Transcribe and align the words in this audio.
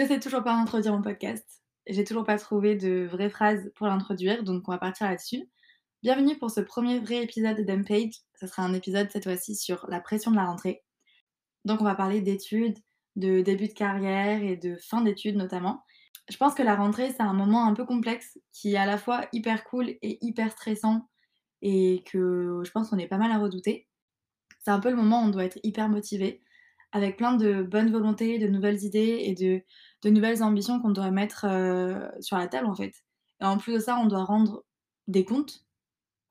Je 0.00 0.06
sais 0.06 0.18
toujours 0.18 0.42
pas 0.42 0.54
introduire 0.54 0.94
mon 0.94 1.02
podcast. 1.02 1.46
J'ai 1.86 2.04
toujours 2.04 2.24
pas 2.24 2.38
trouvé 2.38 2.74
de 2.74 3.06
vraies 3.12 3.28
phrases 3.28 3.70
pour 3.74 3.86
l'introduire, 3.86 4.44
donc 4.44 4.66
on 4.66 4.72
va 4.72 4.78
partir 4.78 5.06
là-dessus. 5.06 5.46
Bienvenue 6.02 6.38
pour 6.38 6.50
ce 6.50 6.62
premier 6.62 7.00
vrai 7.00 7.22
épisode 7.22 7.58
de 7.58 7.62
Dumpage. 7.62 8.14
Ce 8.40 8.46
sera 8.46 8.62
un 8.62 8.72
épisode 8.72 9.10
cette 9.10 9.24
fois-ci 9.24 9.56
sur 9.56 9.84
la 9.90 10.00
pression 10.00 10.30
de 10.30 10.36
la 10.36 10.46
rentrée. 10.46 10.82
Donc 11.66 11.82
on 11.82 11.84
va 11.84 11.94
parler 11.94 12.22
d'études, 12.22 12.78
de 13.16 13.42
début 13.42 13.68
de 13.68 13.74
carrière 13.74 14.42
et 14.42 14.56
de 14.56 14.78
fin 14.78 15.02
d'études 15.02 15.36
notamment. 15.36 15.84
Je 16.30 16.36
pense 16.38 16.54
que 16.54 16.62
la 16.62 16.76
rentrée 16.76 17.10
c'est 17.10 17.22
un 17.22 17.34
moment 17.34 17.66
un 17.66 17.74
peu 17.74 17.84
complexe 17.84 18.38
qui 18.52 18.72
est 18.72 18.78
à 18.78 18.86
la 18.86 18.96
fois 18.96 19.26
hyper 19.34 19.64
cool 19.64 19.90
et 19.90 20.16
hyper 20.24 20.50
stressant 20.50 21.10
et 21.60 22.04
que 22.10 22.62
je 22.64 22.70
pense 22.70 22.88
qu'on 22.88 22.96
est 22.96 23.06
pas 23.06 23.18
mal 23.18 23.32
à 23.32 23.38
redouter. 23.38 23.86
C'est 24.64 24.70
un 24.70 24.80
peu 24.80 24.88
le 24.88 24.96
moment 24.96 25.20
où 25.20 25.26
on 25.26 25.30
doit 25.30 25.44
être 25.44 25.60
hyper 25.62 25.90
motivé 25.90 26.40
avec 26.92 27.16
plein 27.16 27.34
de 27.34 27.62
bonnes 27.62 27.90
volontés, 27.90 28.38
de 28.38 28.48
nouvelles 28.48 28.82
idées 28.84 29.18
et 29.20 29.34
de, 29.34 29.62
de 30.02 30.10
nouvelles 30.10 30.42
ambitions 30.42 30.80
qu'on 30.80 30.90
doit 30.90 31.10
mettre 31.10 31.46
euh, 31.48 32.08
sur 32.20 32.36
la 32.36 32.48
table 32.48 32.66
en 32.66 32.74
fait. 32.74 32.94
Et 33.40 33.44
en 33.44 33.58
plus 33.58 33.74
de 33.74 33.78
ça, 33.78 33.96
on 33.98 34.06
doit 34.06 34.24
rendre 34.24 34.64
des 35.08 35.24
comptes, 35.24 35.64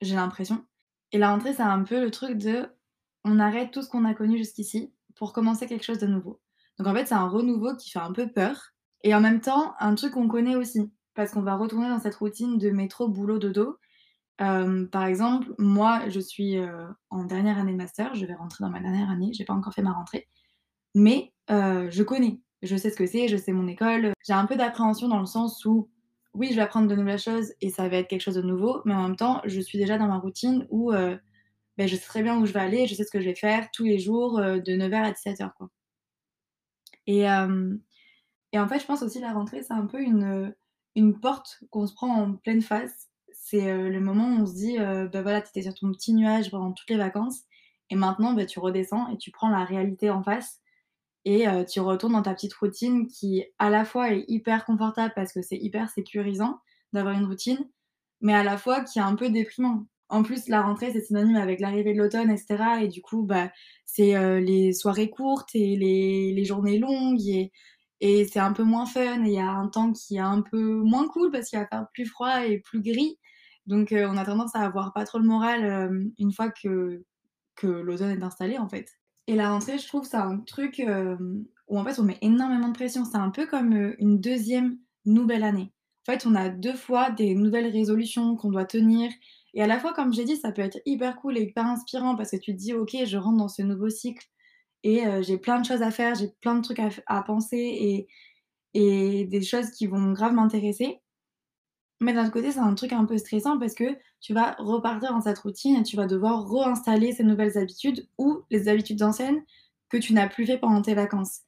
j'ai 0.01 0.15
l'impression. 0.15 0.65
Et 1.11 1.17
la 1.17 1.31
rentrée, 1.31 1.53
c'est 1.53 1.63
un 1.63 1.83
peu 1.83 2.01
le 2.01 2.11
truc 2.11 2.37
de 2.37 2.67
on 3.23 3.39
arrête 3.39 3.71
tout 3.71 3.81
ce 3.81 3.89
qu'on 3.89 4.05
a 4.05 4.13
connu 4.13 4.37
jusqu'ici 4.37 4.93
pour 5.15 5.33
commencer 5.33 5.67
quelque 5.67 5.85
chose 5.85 5.99
de 5.99 6.07
nouveau. 6.07 6.39
Donc 6.77 6.87
en 6.87 6.93
fait, 6.93 7.07
c'est 7.07 7.15
un 7.15 7.27
renouveau 7.27 7.75
qui 7.75 7.89
fait 7.89 7.99
un 7.99 8.13
peu 8.13 8.31
peur 8.31 8.71
et 9.03 9.13
en 9.13 9.21
même 9.21 9.41
temps 9.41 9.75
un 9.79 9.95
truc 9.95 10.13
qu'on 10.13 10.27
connaît 10.27 10.55
aussi 10.55 10.91
parce 11.13 11.31
qu'on 11.31 11.41
va 11.41 11.55
retourner 11.55 11.89
dans 11.89 11.99
cette 11.99 12.15
routine 12.15 12.57
de 12.57 12.69
métro, 12.69 13.09
boulot, 13.09 13.39
dodo. 13.39 13.77
Euh, 14.39 14.85
par 14.87 15.03
exemple, 15.05 15.53
moi, 15.57 16.07
je 16.07 16.19
suis 16.21 16.57
euh, 16.57 16.87
en 17.09 17.25
dernière 17.25 17.57
année 17.57 17.73
de 17.73 17.77
master, 17.77 18.15
je 18.15 18.25
vais 18.25 18.35
rentrer 18.35 18.63
dans 18.63 18.69
ma 18.69 18.79
dernière 18.79 19.09
année, 19.09 19.31
j'ai 19.33 19.43
pas 19.43 19.53
encore 19.53 19.73
fait 19.73 19.81
ma 19.81 19.91
rentrée. 19.91 20.29
Mais 20.95 21.33
euh, 21.49 21.89
je 21.91 22.03
connais, 22.03 22.39
je 22.61 22.75
sais 22.75 22.89
ce 22.89 22.95
que 22.95 23.05
c'est, 23.05 23.27
je 23.27 23.37
sais 23.37 23.51
mon 23.51 23.67
école. 23.67 24.13
J'ai 24.25 24.33
un 24.33 24.45
peu 24.45 24.55
d'appréhension 24.55 25.07
dans 25.07 25.19
le 25.19 25.25
sens 25.25 25.65
où, 25.65 25.89
oui, 26.33 26.49
je 26.51 26.55
vais 26.55 26.61
apprendre 26.61 26.87
de 26.87 26.95
nouvelles 26.95 27.19
choses 27.19 27.53
et 27.61 27.69
ça 27.69 27.87
va 27.89 27.97
être 27.97 28.07
quelque 28.07 28.21
chose 28.21 28.35
de 28.35 28.41
nouveau, 28.41 28.81
mais 28.85 28.93
en 28.93 29.03
même 29.03 29.15
temps, 29.15 29.41
je 29.45 29.59
suis 29.59 29.77
déjà 29.77 29.97
dans 29.97 30.07
ma 30.07 30.17
routine 30.17 30.67
où 30.69 30.91
euh, 30.91 31.17
ben, 31.77 31.87
je 31.87 31.95
sais 31.95 32.05
très 32.05 32.23
bien 32.23 32.37
où 32.39 32.45
je 32.45 32.53
vais 32.53 32.59
aller, 32.59 32.87
je 32.87 32.95
sais 32.95 33.03
ce 33.03 33.11
que 33.11 33.19
je 33.19 33.25
vais 33.25 33.35
faire 33.35 33.69
tous 33.71 33.85
les 33.85 33.99
jours 33.99 34.39
euh, 34.39 34.59
de 34.59 34.73
9h 34.73 34.95
à 34.95 35.11
17h. 35.11 35.51
Quoi. 35.57 35.69
Et, 37.07 37.21
et 37.21 38.59
en 38.59 38.67
fait, 38.67 38.79
je 38.79 38.85
pense 38.85 39.01
aussi 39.01 39.19
la 39.19 39.33
rentrée, 39.33 39.63
c'est 39.63 39.73
un 39.73 39.87
peu 39.87 39.99
une, 39.99 40.53
une 40.95 41.19
porte 41.19 41.63
qu'on 41.71 41.87
se 41.87 41.93
prend 41.95 42.13
en 42.13 42.33
pleine 42.33 42.61
face. 42.61 43.09
C'est 43.31 43.89
le 43.89 43.99
moment 43.99 44.27
où 44.27 44.41
on 44.41 44.45
se 44.45 44.53
dit, 44.53 44.77
ben 44.77 45.23
voilà, 45.23 45.41
tu 45.41 45.49
étais 45.49 45.63
sur 45.63 45.73
ton 45.73 45.91
petit 45.91 46.13
nuage 46.13 46.51
pendant 46.51 46.71
toutes 46.71 46.89
les 46.91 46.97
vacances, 46.97 47.45
et 47.89 47.95
maintenant, 47.95 48.33
ben, 48.33 48.45
tu 48.45 48.59
redescends 48.59 49.07
et 49.09 49.17
tu 49.17 49.31
prends 49.31 49.49
la 49.49 49.65
réalité 49.65 50.11
en 50.11 50.21
face 50.21 50.61
et 51.25 51.45
tu 51.69 51.79
retournes 51.79 52.13
dans 52.13 52.21
ta 52.21 52.33
petite 52.33 52.53
routine 52.53 53.07
qui 53.07 53.43
à 53.59 53.69
la 53.69 53.85
fois 53.85 54.11
est 54.13 54.25
hyper 54.27 54.65
confortable 54.65 55.13
parce 55.15 55.33
que 55.33 55.41
c'est 55.41 55.57
hyper 55.57 55.89
sécurisant 55.89 56.59
d'avoir 56.93 57.15
une 57.15 57.25
routine, 57.25 57.69
mais 58.21 58.33
à 58.33 58.43
la 58.43 58.57
fois 58.57 58.81
qui 58.81 58.99
est 58.99 59.03
un 59.03 59.15
peu 59.15 59.29
déprimant. 59.29 59.85
En 60.09 60.23
plus, 60.23 60.47
la 60.47 60.63
rentrée, 60.63 60.91
c'est 60.91 61.01
synonyme 61.01 61.35
avec 61.35 61.59
l'arrivée 61.59 61.93
de 61.93 61.99
l'automne, 61.99 62.31
etc. 62.31 62.81
Et 62.81 62.87
du 62.87 63.01
coup, 63.01 63.23
bah, 63.23 63.51
c'est 63.85 64.41
les 64.41 64.73
soirées 64.73 65.09
courtes 65.11 65.53
et 65.53 65.75
les, 65.77 66.33
les 66.33 66.45
journées 66.45 66.79
longues 66.79 67.21
et, 67.27 67.51
et 68.01 68.25
c'est 68.25 68.39
un 68.39 68.53
peu 68.53 68.63
moins 68.63 68.85
fun. 68.87 69.23
Et 69.25 69.29
il 69.29 69.33
y 69.33 69.39
a 69.39 69.49
un 69.51 69.67
temps 69.67 69.91
qui 69.93 70.17
est 70.17 70.19
un 70.19 70.41
peu 70.41 70.75
moins 70.77 71.07
cool 71.09 71.31
parce 71.31 71.49
qu'il 71.49 71.59
va 71.59 71.67
faire 71.67 71.85
plus 71.93 72.05
froid 72.07 72.45
et 72.47 72.59
plus 72.59 72.81
gris. 72.81 73.19
Donc, 73.67 73.93
on 73.93 74.17
a 74.17 74.25
tendance 74.25 74.55
à 74.55 74.61
avoir 74.61 74.93
pas 74.93 75.05
trop 75.05 75.19
le 75.19 75.25
moral 75.25 76.11
une 76.17 76.31
fois 76.33 76.49
que, 76.49 77.03
que 77.55 77.67
l'automne 77.67 78.11
est 78.19 78.23
installé, 78.23 78.57
en 78.57 78.67
fait. 78.69 78.98
Et 79.29 79.35
la 79.35 79.51
rentrée, 79.51 79.77
je 79.77 79.87
trouve, 79.87 80.05
c'est 80.05 80.17
un 80.17 80.39
truc 80.39 80.79
euh, 80.79 81.15
où 81.67 81.77
en 81.77 81.83
fait 81.83 81.99
on 81.99 82.03
met 82.03 82.17
énormément 82.23 82.69
de 82.69 82.73
pression. 82.73 83.05
C'est 83.05 83.17
un 83.17 83.29
peu 83.29 83.45
comme 83.45 83.73
euh, 83.73 83.95
une 83.99 84.19
deuxième 84.19 84.79
nouvelle 85.05 85.43
année. 85.43 85.71
En 86.07 86.11
fait, 86.11 86.25
on 86.25 86.33
a 86.33 86.49
deux 86.49 86.73
fois 86.73 87.11
des 87.11 87.35
nouvelles 87.35 87.71
résolutions 87.71 88.35
qu'on 88.35 88.49
doit 88.49 88.65
tenir. 88.65 89.11
Et 89.53 89.61
à 89.61 89.67
la 89.67 89.77
fois, 89.77 89.93
comme 89.93 90.11
j'ai 90.11 90.23
dit, 90.23 90.35
ça 90.35 90.51
peut 90.51 90.63
être 90.63 90.79
hyper 90.87 91.15
cool 91.17 91.37
et 91.37 91.43
hyper 91.43 91.67
inspirant 91.67 92.15
parce 92.15 92.31
que 92.31 92.37
tu 92.37 92.53
te 92.53 92.57
dis, 92.57 92.73
ok, 92.73 92.97
je 93.05 93.17
rentre 93.17 93.37
dans 93.37 93.49
ce 93.49 93.61
nouveau 93.61 93.89
cycle 93.89 94.25
et 94.81 95.05
euh, 95.05 95.21
j'ai 95.21 95.37
plein 95.37 95.61
de 95.61 95.65
choses 95.67 95.83
à 95.83 95.91
faire, 95.91 96.15
j'ai 96.15 96.29
plein 96.41 96.55
de 96.55 96.63
trucs 96.63 96.79
à, 96.79 96.89
à 97.05 97.21
penser 97.21 97.59
et, 97.59 98.07
et 98.73 99.25
des 99.25 99.43
choses 99.43 99.69
qui 99.69 99.85
vont 99.85 100.11
grave 100.11 100.33
m'intéresser. 100.33 101.01
Mais 102.01 102.13
d'un 102.13 102.23
autre 102.23 102.31
côté, 102.31 102.51
c'est 102.51 102.59
un 102.59 102.73
truc 102.75 102.93
un 102.93 103.05
peu 103.05 103.17
stressant 103.17 103.59
parce 103.59 103.73
que 103.73 103.97
tu 104.21 104.33
vas 104.33 104.55
repartir 104.57 105.11
dans 105.11 105.21
cette 105.21 105.39
routine 105.39 105.75
et 105.75 105.83
tu 105.83 105.97
vas 105.97 106.07
devoir 106.07 106.49
réinstaller 106.49 107.11
ces 107.11 107.23
nouvelles 107.23 107.57
habitudes 107.57 108.07
ou 108.17 108.41
les 108.49 108.69
habitudes 108.69 109.03
anciennes 109.03 109.43
que 109.89 109.97
tu 109.97 110.13
n'as 110.13 110.27
plus 110.27 110.45
fait 110.45 110.57
pendant 110.57 110.81
tes 110.81 110.93
vacances. 110.93 111.41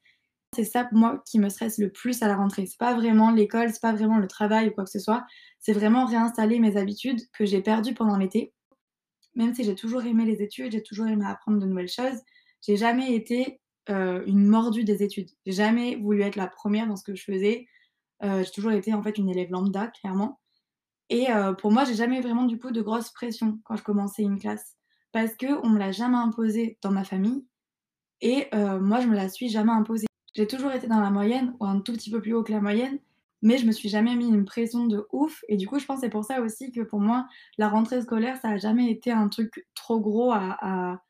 C'est 0.53 0.66
ça, 0.66 0.89
moi, 0.91 1.23
qui 1.25 1.39
me 1.39 1.47
stresse 1.47 1.78
le 1.78 1.89
plus 1.89 2.22
à 2.22 2.28
la 2.28 2.35
rentrée. 2.35 2.66
C'est 2.66 2.78
pas 2.78 2.94
vraiment 2.94 3.31
l'école, 3.31 3.72
c'est 3.72 3.81
pas 3.81 3.94
vraiment 3.94 4.17
le 4.17 4.28
travail 4.28 4.67
ou 4.67 4.72
quoi 4.72 4.84
que 4.84 4.89
ce 4.89 5.00
soit. 5.00 5.25
C'est 5.59 5.72
vraiment 5.72 6.06
réinstaller 6.06 6.59
mes 6.59 6.75
habitudes 6.75 7.22
que 7.31 7.45
j'ai 7.45 7.62
perdues 7.62 7.94
pendant 7.94 8.18
l'été. 8.18 8.53
Même 9.35 9.56
si 9.56 9.63
j'ai 9.63 9.75
toujours 9.75 10.03
aimé 10.03 10.25
les 10.25 10.41
études, 10.41 10.73
j'ai 10.73 10.83
toujours 10.83 11.07
aimé 11.07 11.23
apprendre 11.25 11.59
de 11.59 11.66
nouvelles 11.66 11.88
choses, 11.88 12.19
j'ai 12.62 12.75
jamais 12.75 13.16
été 13.16 13.62
euh, 13.89 14.23
une 14.28 14.45
mordue 14.45 14.83
des 14.83 15.03
études. 15.03 15.29
J'ai 15.45 15.53
jamais 15.53 15.95
voulu 15.95 16.22
être 16.22 16.35
la 16.35 16.47
première 16.47 16.88
dans 16.88 16.97
ce 16.97 17.03
que 17.03 17.16
je 17.16 17.23
faisais. 17.23 17.68
Euh, 18.23 18.44
j'ai 18.44 18.51
toujours 18.51 18.73
été 18.73 18.94
en 18.94 19.01
fait 19.01 19.18
une 19.18 19.29
élève 19.29 19.51
lambda, 19.51 19.88
clairement. 19.88 20.41
Et 21.11 21.29
euh, 21.29 21.51
pour 21.53 21.72
moi, 21.72 21.83
j'ai 21.83 21.94
jamais 21.94 22.22
vraiment 22.22 22.45
du 22.45 22.57
coup 22.57 22.72
de 22.72 22.81
grosse 22.81 23.11
pression 23.11 23.59
quand 23.66 23.75
je 23.75 23.83
commençais 23.83 24.23
une 24.23 24.39
classe. 24.39 24.77
Parce 25.11 25.35
qu'on 25.35 25.69
me 25.69 25.77
l'a 25.77 25.91
jamais 25.91 26.17
imposé 26.17 26.77
dans 26.81 26.91
ma 26.91 27.03
famille 27.03 27.45
et 28.22 28.47
euh, 28.53 28.79
moi 28.79 29.01
je 29.01 29.07
me 29.07 29.16
la 29.16 29.27
suis 29.27 29.50
jamais 29.50 29.73
imposée. 29.73 30.07
J'ai 30.35 30.47
toujours 30.47 30.71
été 30.71 30.88
dans 30.88 31.01
la 31.01 31.09
moyenne 31.09 31.53
ou 31.59 31.66
un 31.66 31.81
tout 31.81 31.91
petit 31.91 32.09
peu 32.09 32.21
plus 32.21 32.33
haut 32.33 32.44
que 32.44 32.53
la 32.53 32.61
moyenne, 32.61 32.97
mais 33.41 33.57
je 33.57 33.66
me 33.66 33.73
suis 33.73 33.89
jamais 33.89 34.16
mis 34.16 34.29
une 34.29 34.45
pression 34.45 34.88
de 34.88 35.05
ouf. 35.11 35.44
Et 35.50 35.57
du 35.57 35.67
coup 35.67 35.79
je 35.79 35.85
pense 35.85 36.00
c'est 36.00 36.09
pour 36.09 36.23
ça 36.23 36.39
aussi 36.39 36.71
que 36.71 36.79
pour 36.79 37.01
moi 37.01 37.27
la 37.57 37.67
rentrée 37.67 38.01
scolaire 38.01 38.39
ça 38.41 38.51
a 38.51 38.57
jamais 38.57 38.89
été 38.89 39.11
un 39.11 39.27
truc 39.27 39.67
trop 39.75 40.00
gros 40.00 40.31
à 40.31 41.01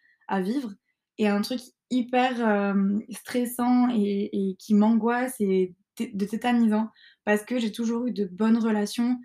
vivre 0.41 0.71
et 1.19 1.27
un 1.27 1.41
truc 1.41 1.61
hyper 1.91 2.47
euh, 2.47 2.97
stressant 3.11 3.89
et, 3.93 4.29
et 4.33 4.55
qui 4.55 4.73
m'angoisse 4.73 5.35
et 5.39 5.75
de 5.99 6.25
tétanisant. 6.25 6.89
Parce 7.23 7.43
que 7.43 7.59
j'ai 7.59 7.71
toujours 7.71 8.07
eu 8.07 8.11
de 8.11 8.25
bonnes 8.25 8.57
relations 8.57 9.19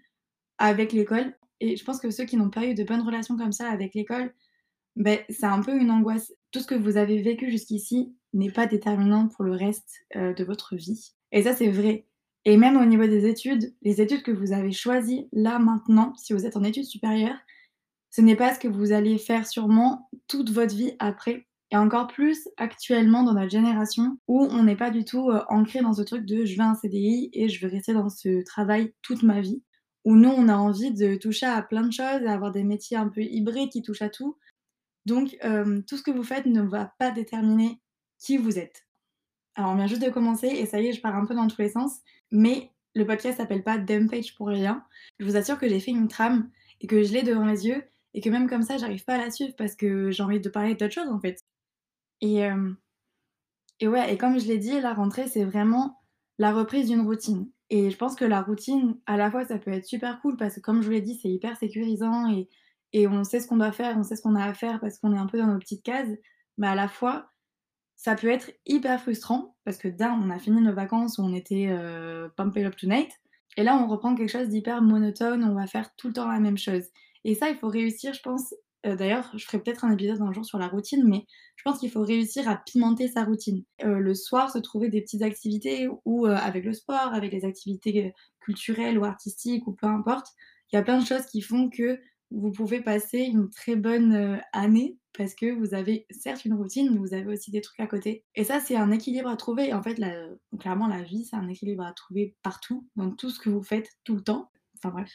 avec 0.58 0.92
l'école. 0.92 1.34
Et 1.60 1.76
je 1.76 1.84
pense 1.84 2.00
que 2.00 2.10
ceux 2.10 2.24
qui 2.24 2.36
n'ont 2.36 2.50
pas 2.50 2.66
eu 2.66 2.74
de 2.74 2.84
bonnes 2.84 3.02
relations 3.02 3.36
comme 3.36 3.52
ça 3.52 3.68
avec 3.68 3.94
l'école, 3.94 4.32
ben, 4.96 5.18
c'est 5.28 5.46
un 5.46 5.60
peu 5.60 5.76
une 5.76 5.90
angoisse. 5.90 6.32
Tout 6.50 6.60
ce 6.60 6.66
que 6.66 6.74
vous 6.74 6.96
avez 6.96 7.20
vécu 7.20 7.50
jusqu'ici 7.50 8.14
n'est 8.32 8.50
pas 8.50 8.66
déterminant 8.66 9.28
pour 9.28 9.44
le 9.44 9.52
reste 9.52 10.06
euh, 10.16 10.32
de 10.32 10.44
votre 10.44 10.76
vie. 10.76 11.12
Et 11.32 11.42
ça, 11.42 11.54
c'est 11.54 11.70
vrai. 11.70 12.06
Et 12.44 12.56
même 12.56 12.76
au 12.76 12.84
niveau 12.84 13.06
des 13.06 13.26
études, 13.26 13.74
les 13.82 14.00
études 14.00 14.22
que 14.22 14.30
vous 14.30 14.52
avez 14.52 14.72
choisies 14.72 15.28
là 15.32 15.58
maintenant, 15.58 16.14
si 16.16 16.32
vous 16.32 16.46
êtes 16.46 16.56
en 16.56 16.64
études 16.64 16.84
supérieures, 16.84 17.38
ce 18.10 18.20
n'est 18.20 18.36
pas 18.36 18.54
ce 18.54 18.60
que 18.60 18.68
vous 18.68 18.92
allez 18.92 19.18
faire 19.18 19.46
sûrement 19.46 20.08
toute 20.28 20.50
votre 20.50 20.74
vie 20.74 20.94
après. 20.98 21.46
Et 21.72 21.76
encore 21.76 22.06
plus 22.06 22.48
actuellement 22.56 23.24
dans 23.24 23.34
notre 23.34 23.50
génération 23.50 24.18
où 24.28 24.44
on 24.44 24.62
n'est 24.62 24.76
pas 24.76 24.90
du 24.90 25.04
tout 25.04 25.30
euh, 25.30 25.42
ancré 25.48 25.80
dans 25.80 25.92
ce 25.92 26.02
truc 26.02 26.24
de 26.24 26.44
je 26.44 26.56
veux 26.56 26.62
un 26.62 26.76
CDI 26.76 27.28
et 27.32 27.48
je 27.48 27.60
veux 27.60 27.70
rester 27.70 27.92
dans 27.92 28.08
ce 28.08 28.44
travail 28.44 28.94
toute 29.02 29.24
ma 29.24 29.40
vie 29.40 29.62
où 30.06 30.14
nous, 30.14 30.30
on 30.30 30.48
a 30.48 30.54
envie 30.54 30.92
de 30.92 31.16
toucher 31.16 31.46
à 31.46 31.60
plein 31.62 31.82
de 31.82 31.92
choses, 31.92 32.24
avoir 32.26 32.52
des 32.52 32.62
métiers 32.62 32.96
un 32.96 33.08
peu 33.08 33.22
hybrides 33.22 33.70
qui 33.70 33.82
touchent 33.82 34.02
à 34.02 34.08
tout. 34.08 34.38
Donc, 35.04 35.36
euh, 35.44 35.82
tout 35.82 35.96
ce 35.96 36.02
que 36.04 36.12
vous 36.12 36.22
faites 36.22 36.46
ne 36.46 36.62
va 36.62 36.94
pas 37.00 37.10
déterminer 37.10 37.80
qui 38.16 38.36
vous 38.36 38.56
êtes. 38.56 38.86
Alors, 39.56 39.72
on 39.72 39.74
vient 39.74 39.88
juste 39.88 40.04
de 40.04 40.08
commencer 40.08 40.46
et 40.46 40.64
ça 40.64 40.80
y 40.80 40.86
est, 40.86 40.92
je 40.92 41.00
pars 41.00 41.16
un 41.16 41.26
peu 41.26 41.34
dans 41.34 41.48
tous 41.48 41.60
les 41.60 41.70
sens. 41.70 41.98
Mais 42.30 42.70
le 42.94 43.04
podcast 43.04 43.38
s'appelle 43.38 43.64
pas 43.64 43.78
Dumpage 43.78 44.36
pour 44.36 44.46
rien. 44.46 44.84
Je 45.18 45.26
vous 45.26 45.36
assure 45.36 45.58
que 45.58 45.68
j'ai 45.68 45.80
fait 45.80 45.90
une 45.90 46.06
trame 46.06 46.50
et 46.80 46.86
que 46.86 47.02
je 47.02 47.12
l'ai 47.12 47.24
devant 47.24 47.44
les 47.44 47.66
yeux 47.66 47.82
et 48.14 48.20
que 48.20 48.30
même 48.30 48.48
comme 48.48 48.62
ça, 48.62 48.78
j'arrive 48.78 49.04
pas 49.04 49.16
à 49.16 49.18
la 49.18 49.32
suivre 49.32 49.56
parce 49.58 49.74
que 49.74 50.12
j'ai 50.12 50.22
envie 50.22 50.40
de 50.40 50.48
parler 50.48 50.76
d'autres 50.76 50.94
choses 50.94 51.10
en 51.10 51.18
fait. 51.18 51.42
Et, 52.20 52.44
euh, 52.44 52.72
et 53.80 53.88
ouais, 53.88 54.14
et 54.14 54.16
comme 54.16 54.38
je 54.38 54.46
l'ai 54.46 54.58
dit, 54.58 54.80
la 54.80 54.94
rentrée, 54.94 55.26
c'est 55.26 55.44
vraiment 55.44 56.00
la 56.38 56.52
reprise 56.52 56.86
d'une 56.86 57.00
routine. 57.00 57.50
Et 57.70 57.90
je 57.90 57.96
pense 57.96 58.14
que 58.14 58.24
la 58.24 58.42
routine, 58.42 58.98
à 59.06 59.16
la 59.16 59.30
fois, 59.30 59.44
ça 59.44 59.58
peut 59.58 59.72
être 59.72 59.84
super 59.84 60.20
cool 60.20 60.36
parce 60.36 60.54
que, 60.56 60.60
comme 60.60 60.82
je 60.82 60.86
vous 60.86 60.92
l'ai 60.92 61.00
dit, 61.00 61.18
c'est 61.20 61.28
hyper 61.28 61.56
sécurisant 61.56 62.30
et, 62.30 62.48
et 62.92 63.08
on 63.08 63.24
sait 63.24 63.40
ce 63.40 63.48
qu'on 63.48 63.56
doit 63.56 63.72
faire, 63.72 63.96
on 63.98 64.04
sait 64.04 64.16
ce 64.16 64.22
qu'on 64.22 64.36
a 64.36 64.44
à 64.44 64.54
faire 64.54 64.80
parce 64.80 64.98
qu'on 64.98 65.12
est 65.12 65.18
un 65.18 65.26
peu 65.26 65.38
dans 65.38 65.48
nos 65.48 65.58
petites 65.58 65.82
cases. 65.82 66.08
Mais 66.58 66.68
à 66.68 66.74
la 66.74 66.88
fois, 66.88 67.30
ça 67.96 68.14
peut 68.14 68.28
être 68.28 68.50
hyper 68.66 69.00
frustrant 69.00 69.56
parce 69.64 69.78
que 69.78 69.88
d'un, 69.88 70.12
on 70.12 70.30
a 70.30 70.38
fini 70.38 70.60
nos 70.60 70.74
vacances 70.74 71.18
où 71.18 71.22
on 71.22 71.34
était 71.34 71.66
euh, 71.70 72.28
pumped 72.36 72.64
up 72.64 72.76
tonight. 72.76 73.10
Et 73.56 73.62
là, 73.62 73.76
on 73.76 73.88
reprend 73.88 74.14
quelque 74.14 74.30
chose 74.30 74.48
d'hyper 74.48 74.82
monotone, 74.82 75.42
on 75.44 75.54
va 75.54 75.66
faire 75.66 75.94
tout 75.96 76.08
le 76.08 76.12
temps 76.12 76.30
la 76.30 76.40
même 76.40 76.58
chose. 76.58 76.84
Et 77.24 77.34
ça, 77.34 77.48
il 77.48 77.56
faut 77.56 77.68
réussir, 77.68 78.12
je 78.12 78.20
pense, 78.20 78.54
euh, 78.86 78.96
d'ailleurs, 78.96 79.30
je 79.36 79.44
ferai 79.44 79.58
peut-être 79.60 79.84
un 79.84 79.92
épisode 79.92 80.20
un 80.22 80.32
jour 80.32 80.44
sur 80.44 80.58
la 80.58 80.68
routine, 80.68 81.02
mais 81.06 81.26
je 81.56 81.62
pense 81.64 81.78
qu'il 81.78 81.90
faut 81.90 82.02
réussir 82.02 82.48
à 82.48 82.56
pimenter 82.56 83.08
sa 83.08 83.24
routine. 83.24 83.64
Euh, 83.84 83.98
le 83.98 84.14
soir, 84.14 84.50
se 84.50 84.58
trouver 84.58 84.88
des 84.88 85.02
petites 85.02 85.22
activités 85.22 85.88
ou 86.04 86.26
euh, 86.26 86.36
avec 86.36 86.64
le 86.64 86.72
sport, 86.72 87.12
avec 87.12 87.32
les 87.32 87.44
activités 87.44 88.12
culturelles 88.40 88.98
ou 88.98 89.04
artistiques 89.04 89.66
ou 89.66 89.72
peu 89.72 89.86
importe. 89.86 90.28
Il 90.72 90.76
y 90.76 90.78
a 90.78 90.82
plein 90.82 90.98
de 91.00 91.06
choses 91.06 91.26
qui 91.26 91.40
font 91.40 91.68
que 91.68 91.98
vous 92.30 92.50
pouvez 92.50 92.80
passer 92.80 93.20
une 93.20 93.50
très 93.50 93.76
bonne 93.76 94.40
année, 94.52 94.98
parce 95.16 95.34
que 95.34 95.52
vous 95.52 95.74
avez 95.74 96.06
certes 96.10 96.44
une 96.44 96.54
routine, 96.54 96.90
mais 96.92 96.98
vous 96.98 97.14
avez 97.14 97.26
aussi 97.32 97.52
des 97.52 97.60
trucs 97.60 97.78
à 97.80 97.86
côté. 97.86 98.24
Et 98.34 98.42
ça, 98.42 98.58
c'est 98.60 98.76
un 98.76 98.90
équilibre 98.90 99.28
à 99.28 99.36
trouver. 99.36 99.72
En 99.72 99.82
fait, 99.82 99.98
la 99.98 100.28
clairement, 100.58 100.88
la 100.88 101.02
vie, 101.02 101.24
c'est 101.24 101.36
un 101.36 101.48
équilibre 101.48 101.84
à 101.84 101.92
trouver 101.92 102.34
partout, 102.42 102.86
dans 102.96 103.10
tout 103.12 103.30
ce 103.30 103.38
que 103.38 103.48
vous 103.48 103.62
faites 103.62 103.88
tout 104.04 104.16
le 104.16 104.22
temps. 104.22 104.50
Enfin 104.76 104.90
bref. 104.90 105.10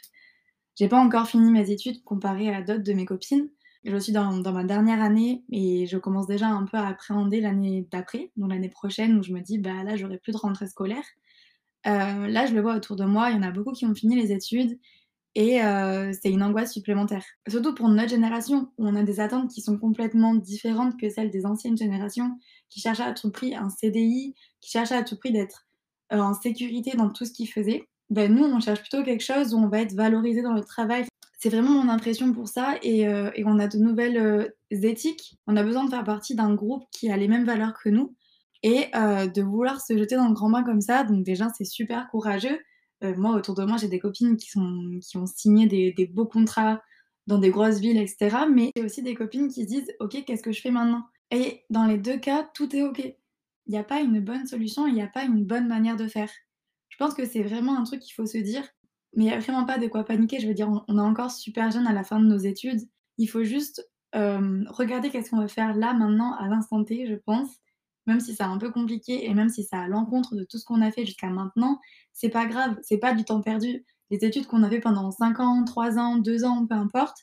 J'ai 0.78 0.88
pas 0.88 1.00
encore 1.00 1.28
fini 1.28 1.52
mes 1.52 1.70
études 1.70 2.04
comparé 2.04 2.54
à 2.54 2.62
d'autres 2.62 2.84
de 2.84 2.94
mes 2.94 3.06
copines. 3.06 3.50
Je 3.84 3.98
suis 3.98 4.12
dans, 4.14 4.32
ma 4.32 4.64
dernière 4.64 5.02
année 5.02 5.44
et 5.52 5.88
je 5.88 5.98
commence 5.98 6.28
déjà 6.28 6.48
un 6.48 6.66
peu 6.66 6.78
à 6.78 6.88
appréhender 6.88 7.42
l'année 7.42 7.88
d'après, 7.92 8.32
donc 8.38 8.52
l'année 8.52 8.70
prochaine 8.70 9.18
où 9.18 9.24
je 9.24 9.34
me 9.34 9.42
dis 9.42 9.58
bah 9.58 9.84
là 9.84 9.96
j'aurai 9.96 10.20
plus 10.20 10.34
de 10.34 10.38
rentrée 10.38 10.68
scolaire. 10.68 11.04
Euh, 11.88 12.28
là 12.28 12.46
je 12.46 12.54
le 12.54 12.62
vois 12.62 12.76
autour 12.76 12.96
de 12.96 13.06
moi, 13.06 13.32
il 13.32 13.38
y 13.38 13.40
en 13.40 13.44
a 13.44 13.50
beaucoup 13.50 13.72
qui 13.72 13.86
ont 13.88 13.96
fini 13.96 14.16
les 14.16 14.32
études 14.32 14.78
et 15.34 15.64
euh, 15.64 16.12
c'est 16.14 16.30
une 16.30 16.44
angoisse 16.44 16.74
supplémentaire. 16.74 17.24
Surtout 17.48 17.74
pour 17.74 17.88
notre 17.90 18.10
génération 18.10 18.70
où 18.78 18.88
on 18.88 18.96
a 18.96 19.04
des 19.04 19.20
attentes 19.20 19.50
qui 19.50 19.62
sont 19.62 19.80
complètement 19.80 20.36
différentes 20.36 21.00
que 21.00 21.10
celles 21.10 21.32
des 21.32 21.46
anciennes 21.48 21.78
générations 21.78 22.38
qui 22.70 22.82
cherchaient 22.82 23.04
à 23.04 23.14
tout 23.14 23.32
prix 23.32 23.56
un 23.56 23.70
CDI, 23.70 24.36
qui 24.60 24.70
cherchaient 24.70 24.98
à 24.98 25.04
tout 25.04 25.18
prix 25.18 25.32
d'être 25.32 25.66
euh, 26.14 26.20
en 26.20 26.34
sécurité 26.36 26.92
dans 26.98 27.10
tout 27.10 27.26
ce 27.26 27.32
qu'ils 27.32 27.50
faisaient. 27.50 27.88
Ben, 28.12 28.32
nous 28.32 28.44
on 28.44 28.60
cherche 28.60 28.82
plutôt 28.82 29.04
quelque 29.04 29.24
chose 29.24 29.56
où 29.56 29.58
on 29.58 29.70
va 29.70 29.82
être 29.82 29.94
valorisé 29.96 30.44
dans 30.44 30.54
le 30.54 30.64
travail, 30.64 31.06
c'est 31.42 31.50
vraiment 31.50 31.72
mon 31.72 31.90
impression 31.90 32.34
pour 32.34 32.48
ça 32.48 32.76
et, 32.84 33.08
euh, 33.08 33.32
on 33.46 33.58
a 33.58 33.68
de 33.68 33.80
nouvelles 33.80 34.18
euh, 34.18 34.48
éthiques. 34.70 35.40
On 35.48 35.58
a 35.58 35.64
besoin 35.64 35.84
de 35.86 35.90
faire 35.90 36.04
partie 36.04 36.36
d'un 36.36 36.54
groupe 36.54 36.84
qui 36.92 37.10
a 37.10 37.18
les 37.18 37.28
mêmes 37.28 37.46
valeurs 37.46 37.74
que 37.74 37.90
nous 37.90 38.16
et 38.62 38.86
euh, 38.94 39.26
de 39.26 39.42
vouloir 39.42 39.82
se 39.82 39.98
jeter 39.98 40.16
dans 40.16 40.28
le 40.28 40.36
grand 40.36 40.52
bain 40.52 40.64
comme 40.64 40.82
ça. 40.82 41.04
Donc 41.04 41.24
déjà, 41.24 41.48
c'est 41.58 41.66
super 41.66 42.08
courageux. 42.12 42.60
Moi, 43.18 43.34
autour 43.34 43.56
de 43.56 43.64
moi, 43.64 43.78
j'ai 43.78 43.88
des 43.88 43.98
copines 43.98 44.38
qui 44.38 44.56
ont 44.60 45.26
signé 45.26 45.66
des, 45.66 45.92
des 45.92 46.06
beaux 46.06 46.28
contrats 46.28 46.84
dans 47.26 47.40
des 47.40 47.50
grosses 47.50 47.80
villes, 47.80 47.98
etc. 47.98 48.46
Mais 48.48 48.70
j'ai 48.76 48.84
aussi 48.84 49.02
des 49.02 49.16
copines 49.16 49.48
qui 49.48 49.64
se 49.64 49.68
disent, 49.68 49.92
OK, 50.00 50.24
qu'est-ce 50.24 50.44
que 50.44 50.52
je 50.52 50.62
fais 50.62 50.70
maintenant? 50.70 51.06
Et 51.32 51.64
dans 51.72 51.86
les 51.86 51.98
deux 51.98 52.20
cas, 52.20 52.48
tout 52.54 52.76
est 52.76 52.84
OK. 52.84 53.00
Il 53.00 53.72
n'y 53.72 53.80
a 53.80 53.84
pas 53.84 54.02
une 54.02 54.20
bonne 54.20 54.46
solution, 54.46 54.86
il 54.86 54.94
n'y 54.94 55.02
a 55.02 55.08
pas 55.08 55.24
une 55.24 55.44
bonne 55.44 55.68
manière 55.68 55.96
de 55.96 56.08
faire. 56.08 56.30
Je 56.90 56.98
pense 56.98 57.16
que 57.16 57.26
c'est 57.26 57.42
vraiment 57.42 57.76
un 57.80 57.84
truc 57.86 58.02
qu'il 58.02 58.14
faut 58.14 58.28
se 58.28 58.38
dire. 58.38 58.64
Mais 59.16 59.26
il 59.26 59.28
n'y 59.28 59.34
a 59.34 59.40
vraiment 59.40 59.66
pas 59.66 59.78
de 59.78 59.88
quoi 59.88 60.04
paniquer. 60.04 60.40
Je 60.40 60.48
veux 60.48 60.54
dire, 60.54 60.70
on, 60.88 60.98
est 60.98 61.02
encore 61.02 61.32
super 61.32 61.72
jeune 61.72 61.88
à 61.88 61.94
la 61.94 62.04
fin 62.04 62.20
de 62.20 62.26
nos 62.26 62.38
études. 62.38 62.82
Il 63.18 63.28
faut 63.28 63.44
juste 63.44 63.88
euh, 64.16 64.64
regarder 64.70 65.10
qu'est-ce 65.10 65.30
qu'on 65.30 65.40
va 65.40 65.48
faire 65.48 65.76
là, 65.76 65.94
maintenant, 65.94 66.34
à 66.36 66.48
l'instant 66.48 66.84
T, 66.84 67.08
je 67.08 67.16
pense. 67.16 67.50
Même 68.08 68.20
si 68.20 68.34
c'est 68.34 68.44
un 68.44 68.58
peu 68.58 68.72
compliqué 68.72 69.26
et 69.26 69.34
même 69.34 69.50
si 69.50 69.64
c'est 69.64 69.76
à 69.76 69.88
l'encontre 69.88 70.36
de 70.36 70.44
tout 70.44 70.58
ce 70.58 70.66
qu'on 70.66 70.82
a 70.82 70.92
fait 70.92 71.06
jusqu'à 71.06 71.30
maintenant, 71.30 71.80
c'est 72.14 72.30
pas 72.30 72.46
grave, 72.46 72.78
c'est 72.82 72.98
pas 72.98 73.14
du 73.14 73.24
temps 73.24 73.42
perdu. 73.42 73.86
Les 74.10 74.26
études 74.26 74.48
qu'on 74.48 74.64
a 74.64 74.70
fait 74.70 74.80
pendant 74.80 75.12
5 75.12 75.40
ans, 75.40 75.64
3 75.64 76.00
ans, 76.00 76.18
2 76.18 76.44
ans, 76.44 76.66
peu 76.66 76.76
importe, 76.76 77.18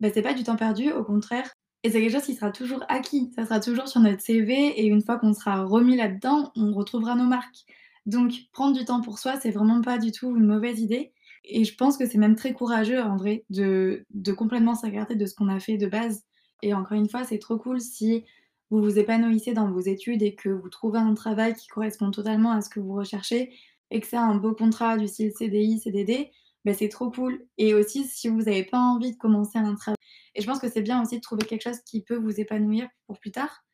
ben, 0.00 0.10
c'est 0.12 0.22
pas 0.22 0.34
du 0.34 0.42
temps 0.42 0.56
perdu, 0.56 0.92
au 0.92 1.04
contraire. 1.04 1.50
Et 1.82 1.90
c'est 1.90 2.00
quelque 2.00 2.12
chose 2.12 2.24
qui 2.24 2.34
sera 2.34 2.50
toujours 2.52 2.84
acquis, 2.88 3.32
ça 3.34 3.44
sera 3.44 3.58
toujours 3.58 3.88
sur 3.88 4.00
notre 4.00 4.20
CV 4.20 4.52
et 4.80 4.86
une 4.86 5.02
fois 5.02 5.18
qu'on 5.18 5.34
sera 5.34 5.64
remis 5.64 5.96
là-dedans, 5.96 6.52
on 6.54 6.72
retrouvera 6.72 7.16
nos 7.16 7.24
marques. 7.24 7.64
Donc, 8.06 8.32
prendre 8.52 8.76
du 8.76 8.84
temps 8.84 9.00
pour 9.00 9.18
soi, 9.18 9.38
c'est 9.40 9.50
vraiment 9.50 9.80
pas 9.80 9.98
du 9.98 10.12
tout 10.12 10.36
une 10.36 10.46
mauvaise 10.46 10.80
idée. 10.80 11.12
Et 11.44 11.64
je 11.64 11.74
pense 11.74 11.96
que 11.96 12.06
c'est 12.06 12.18
même 12.18 12.36
très 12.36 12.52
courageux, 12.52 13.00
en 13.00 13.16
vrai, 13.16 13.44
de, 13.50 14.04
de 14.10 14.32
complètement 14.32 14.74
s'écarter 14.74 15.14
de 15.16 15.26
ce 15.26 15.34
qu'on 15.34 15.48
a 15.48 15.60
fait 15.60 15.76
de 15.76 15.86
base. 15.86 16.22
Et 16.62 16.74
encore 16.74 16.96
une 16.96 17.08
fois, 17.08 17.24
c'est 17.24 17.38
trop 17.38 17.58
cool 17.58 17.80
si 17.80 18.24
vous 18.70 18.80
vous 18.80 18.98
épanouissez 18.98 19.52
dans 19.52 19.70
vos 19.70 19.80
études 19.80 20.22
et 20.22 20.34
que 20.34 20.48
vous 20.48 20.68
trouvez 20.70 20.98
un 20.98 21.14
travail 21.14 21.54
qui 21.54 21.68
correspond 21.68 22.10
totalement 22.10 22.52
à 22.52 22.60
ce 22.62 22.70
que 22.70 22.80
vous 22.80 22.94
recherchez 22.94 23.52
et 23.90 24.00
que 24.00 24.06
c'est 24.06 24.16
un 24.16 24.36
beau 24.36 24.54
contrat 24.54 24.96
du 24.96 25.06
style 25.06 25.32
CDI, 25.32 25.78
CDD, 25.78 26.30
ben 26.64 26.74
c'est 26.74 26.88
trop 26.88 27.10
cool. 27.10 27.46
Et 27.58 27.74
aussi, 27.74 28.04
si 28.04 28.28
vous 28.28 28.42
n'avez 28.42 28.64
pas 28.64 28.78
envie 28.78 29.12
de 29.12 29.18
commencer 29.18 29.58
un 29.58 29.74
travail. 29.74 29.96
Et 30.34 30.40
je 30.40 30.46
pense 30.46 30.58
que 30.58 30.70
c'est 30.70 30.80
bien 30.80 31.02
aussi 31.02 31.16
de 31.16 31.20
trouver 31.20 31.44
quelque 31.44 31.62
chose 31.62 31.80
qui 31.84 32.02
peut 32.02 32.16
vous 32.16 32.40
épanouir 32.40 32.88
pour 33.06 33.18
plus 33.18 33.32
tard. 33.32 33.64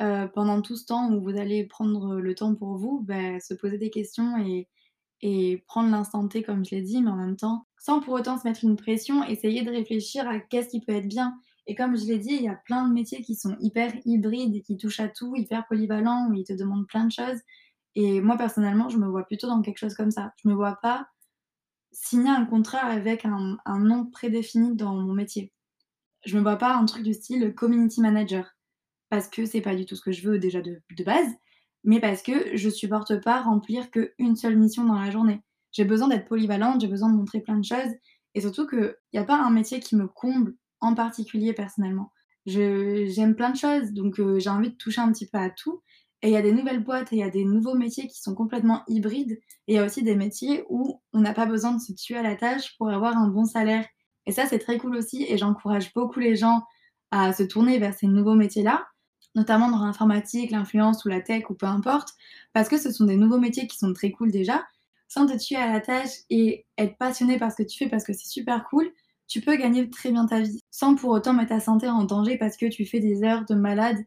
Euh, 0.00 0.28
pendant 0.28 0.62
tout 0.62 0.76
ce 0.76 0.86
temps 0.86 1.12
où 1.12 1.20
vous 1.20 1.36
allez 1.36 1.64
prendre 1.64 2.16
le 2.16 2.34
temps 2.34 2.54
pour 2.54 2.76
vous, 2.76 3.00
bah, 3.00 3.40
se 3.40 3.52
poser 3.54 3.78
des 3.78 3.90
questions 3.90 4.36
et, 4.38 4.68
prendre 5.66 5.90
l'instant 5.90 6.28
T, 6.28 6.44
comme 6.44 6.64
je 6.64 6.76
l'ai 6.76 6.82
dit, 6.82 7.02
mais 7.02 7.10
en 7.10 7.16
même 7.16 7.36
temps, 7.36 7.66
sans 7.76 8.00
pour 8.00 8.14
autant 8.14 8.38
se 8.38 8.46
mettre 8.46 8.62
une 8.62 8.76
pression, 8.76 9.24
essayer 9.24 9.62
de 9.62 9.70
réfléchir 9.70 10.28
à 10.28 10.38
qu'est-ce 10.38 10.68
qui 10.68 10.80
peut 10.80 10.92
être 10.92 11.08
bien. 11.08 11.36
Et 11.66 11.74
comme 11.74 11.96
je 11.96 12.04
l'ai 12.06 12.18
dit, 12.18 12.34
il 12.34 12.42
y 12.42 12.48
a 12.48 12.54
plein 12.54 12.86
de 12.86 12.94
métiers 12.94 13.22
qui 13.22 13.34
sont 13.34 13.56
hyper 13.60 13.92
hybrides 14.04 14.54
et 14.54 14.62
qui 14.62 14.76
touchent 14.76 15.00
à 15.00 15.08
tout, 15.08 15.34
hyper 15.34 15.66
polyvalents, 15.66 16.28
où 16.30 16.34
ils 16.34 16.44
te 16.44 16.52
demandent 16.52 16.86
plein 16.86 17.04
de 17.04 17.10
choses. 17.10 17.40
Et 17.96 18.20
moi, 18.20 18.36
personnellement, 18.36 18.88
je 18.88 18.98
me 18.98 19.08
vois 19.08 19.24
plutôt 19.24 19.48
dans 19.48 19.60
quelque 19.60 19.78
chose 19.78 19.94
comme 19.94 20.12
ça. 20.12 20.32
Je 20.42 20.48
me 20.48 20.54
vois 20.54 20.78
pas 20.80 21.08
signer 21.90 22.30
un 22.30 22.44
contrat 22.44 22.78
avec 22.78 23.24
un, 23.24 23.58
un 23.64 23.78
nom 23.80 24.06
prédéfini 24.06 24.76
dans 24.76 24.94
mon 24.94 25.14
métier. 25.14 25.52
Je 26.24 26.36
me 26.36 26.42
vois 26.42 26.56
pas 26.56 26.76
un 26.76 26.84
truc 26.84 27.02
du 27.02 27.12
style 27.12 27.52
community 27.54 28.00
manager 28.00 28.57
parce 29.10 29.28
que 29.28 29.46
c'est 29.46 29.60
pas 29.60 29.74
du 29.74 29.86
tout 29.86 29.96
ce 29.96 30.02
que 30.02 30.12
je 30.12 30.28
veux 30.28 30.38
déjà 30.38 30.60
de, 30.60 30.80
de 30.96 31.04
base, 31.04 31.30
mais 31.84 32.00
parce 32.00 32.22
que 32.22 32.56
je 32.56 32.68
supporte 32.68 33.22
pas 33.22 33.40
remplir 33.40 33.90
qu'une 33.90 34.36
seule 34.36 34.56
mission 34.56 34.84
dans 34.84 34.98
la 34.98 35.10
journée. 35.10 35.42
J'ai 35.72 35.84
besoin 35.84 36.08
d'être 36.08 36.28
polyvalente, 36.28 36.80
j'ai 36.80 36.88
besoin 36.88 37.10
de 37.10 37.16
montrer 37.16 37.40
plein 37.40 37.56
de 37.56 37.64
choses, 37.64 37.94
et 38.34 38.40
surtout 38.40 38.66
qu'il 38.66 38.94
n'y 39.12 39.18
a 39.18 39.24
pas 39.24 39.36
un 39.36 39.50
métier 39.50 39.80
qui 39.80 39.96
me 39.96 40.06
comble 40.06 40.54
en 40.80 40.94
particulier 40.94 41.52
personnellement. 41.52 42.12
J'aime 42.46 43.34
plein 43.34 43.50
de 43.50 43.56
choses, 43.56 43.92
donc 43.92 44.18
euh, 44.20 44.38
j'ai 44.38 44.50
envie 44.50 44.70
de 44.70 44.76
toucher 44.76 45.00
un 45.00 45.12
petit 45.12 45.26
peu 45.26 45.38
à 45.38 45.50
tout. 45.50 45.82
Et 46.22 46.28
il 46.28 46.32
y 46.32 46.36
a 46.36 46.42
des 46.42 46.52
nouvelles 46.52 46.82
boîtes 46.82 47.12
et 47.12 47.16
il 47.16 47.18
y 47.20 47.24
a 47.24 47.30
des 47.30 47.44
nouveaux 47.44 47.74
métiers 47.74 48.08
qui 48.08 48.20
sont 48.20 48.34
complètement 48.34 48.82
hybrides. 48.88 49.32
Et 49.68 49.72
il 49.72 49.74
y 49.74 49.78
a 49.78 49.84
aussi 49.84 50.02
des 50.02 50.16
métiers 50.16 50.64
où 50.68 51.00
on 51.12 51.20
n'a 51.20 51.32
pas 51.32 51.46
besoin 51.46 51.72
de 51.72 51.80
se 51.80 51.92
tuer 51.92 52.16
à 52.16 52.22
la 52.22 52.34
tâche 52.34 52.76
pour 52.76 52.90
avoir 52.90 53.16
un 53.16 53.28
bon 53.28 53.44
salaire. 53.44 53.86
Et 54.26 54.32
ça, 54.32 54.46
c'est 54.46 54.58
très 54.58 54.78
cool 54.78 54.96
aussi. 54.96 55.26
Et 55.28 55.38
j'encourage 55.38 55.92
beaucoup 55.94 56.18
les 56.18 56.34
gens 56.34 56.62
à 57.10 57.32
se 57.32 57.42
tourner 57.42 57.78
vers 57.78 57.94
ces 57.94 58.08
nouveaux 58.08 58.34
métiers-là 58.34 58.86
notamment 59.34 59.70
dans 59.70 59.84
l'informatique, 59.84 60.50
l'influence 60.50 61.04
ou 61.04 61.08
la 61.08 61.20
tech 61.20 61.50
ou 61.50 61.54
peu 61.54 61.66
importe, 61.66 62.10
parce 62.52 62.68
que 62.68 62.78
ce 62.78 62.90
sont 62.92 63.04
des 63.04 63.16
nouveaux 63.16 63.38
métiers 63.38 63.66
qui 63.66 63.78
sont 63.78 63.92
très 63.92 64.10
cool 64.10 64.30
déjà. 64.30 64.64
Sans 65.08 65.26
te 65.26 65.36
tuer 65.38 65.56
à 65.56 65.72
la 65.72 65.80
tâche 65.80 66.10
et 66.30 66.66
être 66.76 66.96
passionné 66.98 67.38
par 67.38 67.50
ce 67.50 67.56
que 67.62 67.62
tu 67.68 67.78
fais 67.78 67.88
parce 67.88 68.04
que 68.04 68.12
c'est 68.12 68.28
super 68.28 68.64
cool, 68.68 68.90
tu 69.26 69.40
peux 69.40 69.56
gagner 69.56 69.88
très 69.90 70.10
bien 70.12 70.26
ta 70.26 70.40
vie 70.40 70.60
sans 70.70 70.94
pour 70.94 71.10
autant 71.10 71.32
mettre 71.34 71.50
ta 71.50 71.60
santé 71.60 71.88
en 71.88 72.04
danger 72.04 72.36
parce 72.38 72.56
que 72.56 72.66
tu 72.66 72.84
fais 72.86 73.00
des 73.00 73.22
heures 73.22 73.44
de 73.46 73.54
malade. 73.54 73.98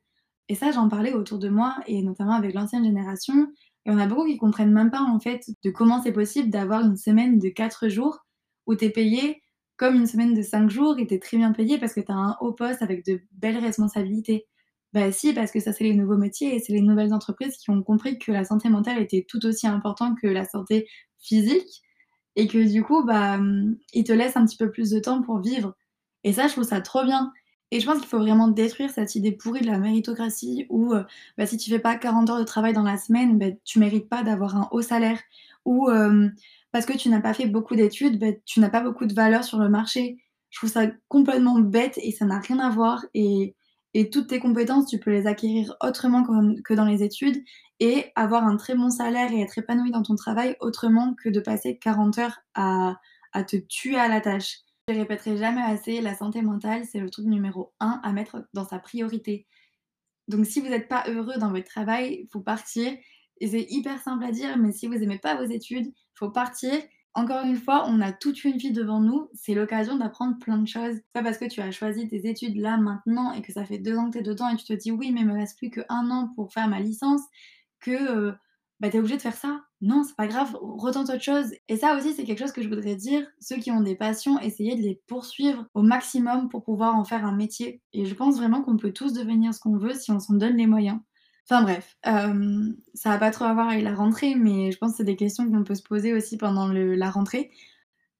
Et 0.49 0.55
ça, 0.55 0.71
j'en 0.71 0.89
parlais 0.89 1.13
autour 1.13 1.39
de 1.39 1.49
moi 1.49 1.75
et 1.87 2.01
notamment 2.03 2.33
avec 2.33 2.53
l'ancienne 2.53 2.83
génération. 2.83 3.47
Et 3.85 3.91
on 3.91 3.97
a 3.97 4.07
beaucoup 4.07 4.25
qui 4.25 4.37
comprennent 4.37 4.71
même 4.73 4.91
pas 4.91 5.01
en 5.01 5.19
fait 5.19 5.45
de 5.63 5.69
comment 5.71 6.01
c'est 6.01 6.11
possible 6.11 6.49
d'avoir 6.49 6.81
une 6.81 6.97
semaine 6.97 7.39
de 7.39 7.49
4 7.49 7.89
jours 7.89 8.19
où 8.67 8.75
tu 8.75 8.85
es 8.85 8.89
payé 8.89 9.41
comme 9.77 9.95
une 9.95 10.07
semaine 10.07 10.33
de 10.35 10.41
5 10.43 10.69
jours 10.69 10.99
et 10.99 11.07
tu 11.07 11.15
es 11.15 11.19
très 11.19 11.37
bien 11.37 11.51
payé 11.53 11.79
parce 11.79 11.93
que 11.93 12.01
tu 12.01 12.11
as 12.11 12.15
un 12.15 12.37
haut 12.41 12.53
poste 12.53 12.81
avec 12.83 13.05
de 13.05 13.21
belles 13.31 13.57
responsabilités. 13.57 14.47
Bah 14.93 15.11
si, 15.11 15.33
parce 15.33 15.51
que 15.51 15.59
ça, 15.59 15.71
c'est 15.73 15.85
les 15.85 15.93
nouveaux 15.93 16.17
métiers 16.17 16.55
et 16.55 16.59
c'est 16.59 16.73
les 16.73 16.81
nouvelles 16.81 17.13
entreprises 17.13 17.57
qui 17.57 17.69
ont 17.69 17.81
compris 17.81 18.19
que 18.19 18.31
la 18.31 18.43
santé 18.43 18.69
mentale 18.69 19.01
était 19.01 19.25
tout 19.27 19.45
aussi 19.45 19.67
importante 19.67 20.17
que 20.21 20.27
la 20.27 20.45
santé 20.45 20.87
physique 21.19 21.81
et 22.35 22.47
que 22.47 22.57
du 22.71 22.83
coup, 22.83 23.03
bah, 23.05 23.37
mmh, 23.37 23.77
ils 23.93 24.03
te 24.03 24.11
laissent 24.11 24.37
un 24.37 24.45
petit 24.45 24.57
peu 24.57 24.71
plus 24.71 24.89
de 24.91 24.99
temps 24.99 25.21
pour 25.21 25.39
vivre. 25.39 25.73
Et 26.23 26.33
ça, 26.33 26.47
je 26.47 26.53
trouve 26.53 26.65
ça 26.65 26.81
trop 26.81 27.03
bien. 27.05 27.31
Et 27.71 27.79
je 27.79 27.85
pense 27.85 27.99
qu'il 27.99 28.07
faut 28.07 28.19
vraiment 28.19 28.49
détruire 28.49 28.89
cette 28.89 29.15
idée 29.15 29.31
pourrie 29.31 29.61
de 29.61 29.67
la 29.67 29.79
méritocratie 29.79 30.65
où 30.69 30.93
euh, 30.93 31.03
bah, 31.37 31.45
si 31.45 31.57
tu 31.57 31.69
fais 31.71 31.79
pas 31.79 31.95
40 31.95 32.29
heures 32.29 32.39
de 32.39 32.43
travail 32.43 32.73
dans 32.73 32.83
la 32.83 32.97
semaine, 32.97 33.39
bah, 33.39 33.47
tu 33.63 33.79
mérites 33.79 34.09
pas 34.09 34.23
d'avoir 34.23 34.55
un 34.57 34.67
haut 34.71 34.81
salaire. 34.81 35.19
Ou 35.65 35.89
euh, 35.89 36.27
parce 36.71 36.85
que 36.85 36.97
tu 36.97 37.09
n'as 37.09 37.21
pas 37.21 37.33
fait 37.33 37.47
beaucoup 37.47 37.75
d'études, 37.75 38.19
bah, 38.19 38.33
tu 38.45 38.59
n'as 38.59 38.69
pas 38.69 38.81
beaucoup 38.81 39.05
de 39.05 39.13
valeur 39.13 39.43
sur 39.43 39.59
le 39.59 39.69
marché. 39.69 40.17
Je 40.49 40.59
trouve 40.59 40.69
ça 40.69 40.87
complètement 41.07 41.59
bête 41.59 41.97
et 42.03 42.11
ça 42.11 42.25
n'a 42.25 42.39
rien 42.39 42.59
à 42.59 42.69
voir. 42.69 43.05
Et 43.13 43.55
et 43.93 44.09
toutes 44.09 44.27
tes 44.27 44.39
compétences, 44.39 44.87
tu 44.87 44.99
peux 44.99 45.11
les 45.11 45.27
acquérir 45.27 45.75
autrement 45.81 46.23
que 46.63 46.73
dans 46.73 46.85
les 46.85 47.03
études 47.03 47.43
et 47.79 48.05
avoir 48.15 48.45
un 48.45 48.55
très 48.55 48.75
bon 48.75 48.89
salaire 48.89 49.31
et 49.33 49.41
être 49.41 49.57
épanoui 49.57 49.91
dans 49.91 50.03
ton 50.03 50.15
travail 50.15 50.55
autrement 50.61 51.13
que 51.15 51.29
de 51.29 51.39
passer 51.39 51.77
40 51.77 52.17
heures 52.19 52.39
à, 52.53 52.95
à 53.33 53.43
te 53.43 53.57
tuer 53.57 53.97
à 53.97 54.07
la 54.07 54.21
tâche. 54.21 54.59
Je 54.87 54.93
répéterai 54.93 55.37
jamais 55.37 55.61
assez, 55.61 56.01
la 56.01 56.15
santé 56.15 56.41
mentale, 56.41 56.83
c'est 56.85 56.99
le 56.99 57.09
truc 57.09 57.25
numéro 57.25 57.73
un 57.79 57.99
à 58.03 58.11
mettre 58.13 58.47
dans 58.53 58.65
sa 58.65 58.79
priorité. 58.79 59.45
Donc 60.27 60.45
si 60.45 60.61
vous 60.61 60.67
n'êtes 60.67 60.87
pas 60.87 61.03
heureux 61.07 61.37
dans 61.37 61.51
votre 61.51 61.67
travail, 61.67 62.21
il 62.23 62.27
faut 62.31 62.41
partir. 62.41 62.91
Et 63.39 63.47
c'est 63.47 63.65
hyper 63.69 64.01
simple 64.01 64.23
à 64.23 64.31
dire, 64.31 64.57
mais 64.57 64.71
si 64.71 64.87
vous 64.87 64.95
n'aimez 64.95 65.19
pas 65.19 65.35
vos 65.35 65.49
études, 65.49 65.87
il 65.87 66.15
faut 66.15 66.29
partir 66.29 66.71
encore 67.13 67.45
une 67.45 67.57
fois, 67.57 67.85
on 67.87 67.99
a 67.99 68.13
toute 68.13 68.43
une 68.43 68.57
vie 68.57 68.71
devant 68.71 69.01
nous, 69.01 69.29
c'est 69.33 69.53
l'occasion 69.53 69.97
d'apprendre 69.97 70.37
plein 70.39 70.57
de 70.57 70.67
choses. 70.67 70.95
Pas 71.13 71.21
parce 71.21 71.37
que 71.37 71.45
tu 71.45 71.61
as 71.61 71.71
choisi 71.71 72.07
tes 72.07 72.27
études 72.27 72.57
là 72.57 72.77
maintenant 72.77 73.33
et 73.33 73.41
que 73.41 73.51
ça 73.51 73.65
fait 73.65 73.79
deux 73.79 73.97
ans 73.97 74.09
que 74.09 74.13
tu 74.13 74.19
es 74.19 74.23
dedans 74.23 74.47
et 74.49 74.55
tu 74.55 74.65
te 74.65 74.73
dis 74.73 74.91
oui, 74.91 75.11
mais 75.11 75.21
il 75.21 75.27
me 75.27 75.33
reste 75.33 75.57
plus 75.57 75.69
qu'un 75.69 76.09
an 76.09 76.31
pour 76.35 76.53
faire 76.53 76.67
ma 76.69 76.79
licence, 76.79 77.21
que 77.81 77.91
euh, 77.91 78.31
bah, 78.79 78.87
obligé 78.93 79.17
de 79.17 79.21
faire 79.21 79.35
ça. 79.35 79.61
Non, 79.81 80.03
c'est 80.03 80.15
pas 80.15 80.27
grave, 80.27 80.57
retente 80.61 81.09
autre 81.09 81.21
chose. 81.21 81.53
Et 81.67 81.77
ça 81.77 81.95
aussi, 81.97 82.13
c'est 82.13 82.23
quelque 82.23 82.39
chose 82.39 82.51
que 82.51 82.61
je 82.61 82.69
voudrais 82.69 82.95
dire. 82.95 83.27
Ceux 83.39 83.57
qui 83.57 83.71
ont 83.71 83.81
des 83.81 83.95
passions, 83.95 84.39
essayez 84.39 84.75
de 84.75 84.81
les 84.81 85.01
poursuivre 85.07 85.65
au 85.73 85.81
maximum 85.81 86.49
pour 86.49 86.63
pouvoir 86.63 86.95
en 86.95 87.03
faire 87.03 87.25
un 87.25 87.35
métier. 87.35 87.81
Et 87.93 88.05
je 88.05 88.15
pense 88.15 88.37
vraiment 88.37 88.61
qu'on 88.63 88.77
peut 88.77 88.93
tous 88.93 89.13
devenir 89.13 89.53
ce 89.53 89.59
qu'on 89.59 89.77
veut 89.77 89.93
si 89.93 90.11
on 90.11 90.19
s'en 90.19 90.35
donne 90.35 90.55
les 90.55 90.67
moyens. 90.67 90.99
Enfin 91.51 91.63
bref, 91.63 91.97
euh, 92.07 92.71
ça 92.93 93.09
va 93.09 93.17
pas 93.17 93.29
trop 93.29 93.43
à 93.43 93.53
voir 93.53 93.67
avec 93.67 93.83
la 93.83 93.93
rentrée, 93.93 94.35
mais 94.35 94.71
je 94.71 94.77
pense 94.77 94.91
que 94.91 94.97
c'est 94.97 95.03
des 95.03 95.17
questions 95.17 95.51
qu'on 95.51 95.65
peut 95.65 95.75
se 95.75 95.83
poser 95.83 96.13
aussi 96.13 96.37
pendant 96.37 96.69
la 96.69 97.09
rentrée. 97.09 97.51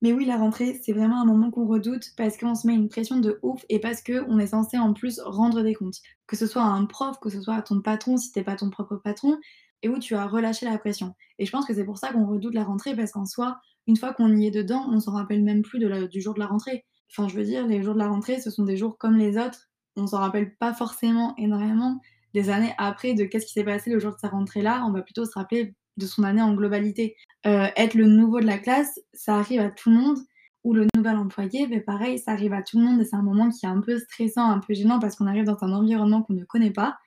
Mais 0.02 0.12
oui, 0.12 0.26
la 0.26 0.36
rentrée, 0.36 0.82
c'est 0.84 0.92
vraiment 0.92 1.22
un 1.22 1.24
moment 1.24 1.50
qu'on 1.50 1.66
redoute 1.66 2.12
parce 2.18 2.36
qu'on 2.36 2.56
se 2.56 2.68
met 2.68 2.74
une 2.74 2.90
pression 2.90 3.22
de 3.22 3.40
ouf 3.42 3.64
et 3.70 3.80
parce 3.80 4.04
qu'on 4.04 4.38
est 4.38 4.48
censé 4.48 4.78
en 4.78 4.92
plus 4.92 5.22
rendre 5.24 5.62
des 5.62 5.74
comptes. 5.74 6.00
Que 6.28 6.36
ce 6.36 6.46
soit 6.46 6.62
à 6.62 6.66
un 6.66 6.84
prof, 6.84 7.22
que 7.22 7.30
ce 7.30 7.40
soit 7.40 7.56
à 7.56 7.62
ton 7.62 7.80
patron 7.80 8.18
si 8.18 8.34
t'es 8.34 8.44
pas 8.44 8.58
ton 8.58 8.70
propre 8.70 8.98
patron, 8.98 9.38
et 9.82 9.88
où 9.88 9.98
tu 9.98 10.14
as 10.16 10.26
relâché 10.26 10.66
la 10.66 10.78
pression. 10.78 11.16
Et 11.40 11.46
je 11.46 11.52
pense 11.54 11.66
que 11.66 11.74
c'est 11.74 11.86
pour 11.86 12.00
ça 12.00 12.12
qu'on 12.12 12.26
redoute 12.26 12.54
la 12.54 12.66
rentrée 12.66 12.98
parce 12.98 13.14
qu'en 13.14 13.26
soi, 13.26 13.62
une 13.88 13.96
fois 13.96 14.12
qu'on 14.14 14.36
y 14.36 14.46
est 14.46 14.52
dedans, 14.52 14.90
on 14.92 15.00
s'en 15.00 15.14
rappelle 15.14 15.42
même 15.42 15.62
plus 15.62 15.80
du 15.80 16.20
jour 16.20 16.34
de 16.34 16.40
la 16.42 16.48
rentrée. 16.48 16.84
Enfin, 17.10 17.30
je 17.30 17.36
veux 17.38 17.46
dire, 17.46 17.66
les 17.66 17.82
jours 17.82 17.94
de 17.94 18.00
la 18.00 18.10
rentrée, 18.10 18.42
ce 18.42 18.52
sont 18.52 18.66
des 18.66 18.76
jours 18.76 18.98
comme 18.98 19.16
les 19.16 19.38
autres. 19.38 19.70
On 19.96 20.06
s'en 20.06 20.20
rappelle 20.20 20.54
pas 20.58 20.74
forcément 20.74 21.34
énormément. 21.38 22.02
Des 22.34 22.50
années 22.50 22.74
après 22.78 23.14
de 23.14 23.26
qu'est-ce 23.26 23.46
qui 23.46 23.54
s'est 23.54 23.64
passé 23.64 23.90
le 23.90 24.00
jour 24.00 24.12
de 24.12 24.20
sa 24.20 24.30
rentrée 24.30 24.62
là, 24.62 24.84
on 24.88 24.92
va 24.92 25.02
plutôt 25.02 25.26
se 25.26 25.34
rappeler 25.34 25.76
de 25.98 26.06
son 26.06 26.24
année 26.24 26.42
en 26.42 26.54
globalité. 26.54 27.16
Euh, 27.46 27.68
être 27.76 27.94
le 27.96 28.06
nouveau 28.06 28.40
de 28.40 28.46
la 28.46 28.58
classe, 28.58 29.00
ça 29.14 29.36
arrive 29.36 29.62
à 29.62 29.70
tout 29.70 29.90
le 29.90 29.98
monde. 29.98 30.18
Ou 30.64 30.76
le 30.76 30.86
nouvel 30.96 31.18
employé, 31.18 31.66
mais 31.66 31.80
pareil, 31.82 32.20
ça 32.20 32.34
arrive 32.34 32.54
à 32.54 32.62
tout 32.62 32.78
le 32.78 32.86
monde 32.86 33.02
et 33.02 33.04
c'est 33.04 33.16
un 33.16 33.24
moment 33.24 33.50
qui 33.50 33.66
est 33.66 33.70
un 33.70 33.82
peu 33.82 33.98
stressant, 33.98 34.48
un 34.48 34.60
peu 34.60 34.76
gênant 34.76 35.00
parce 35.00 35.16
qu'on 35.16 35.26
arrive 35.26 35.46
dans 35.46 35.58
un 35.62 35.74
environnement 35.74 36.22
qu'on 36.22 36.34
ne 36.34 36.44
connaît 36.44 36.70
pas. 36.70 37.00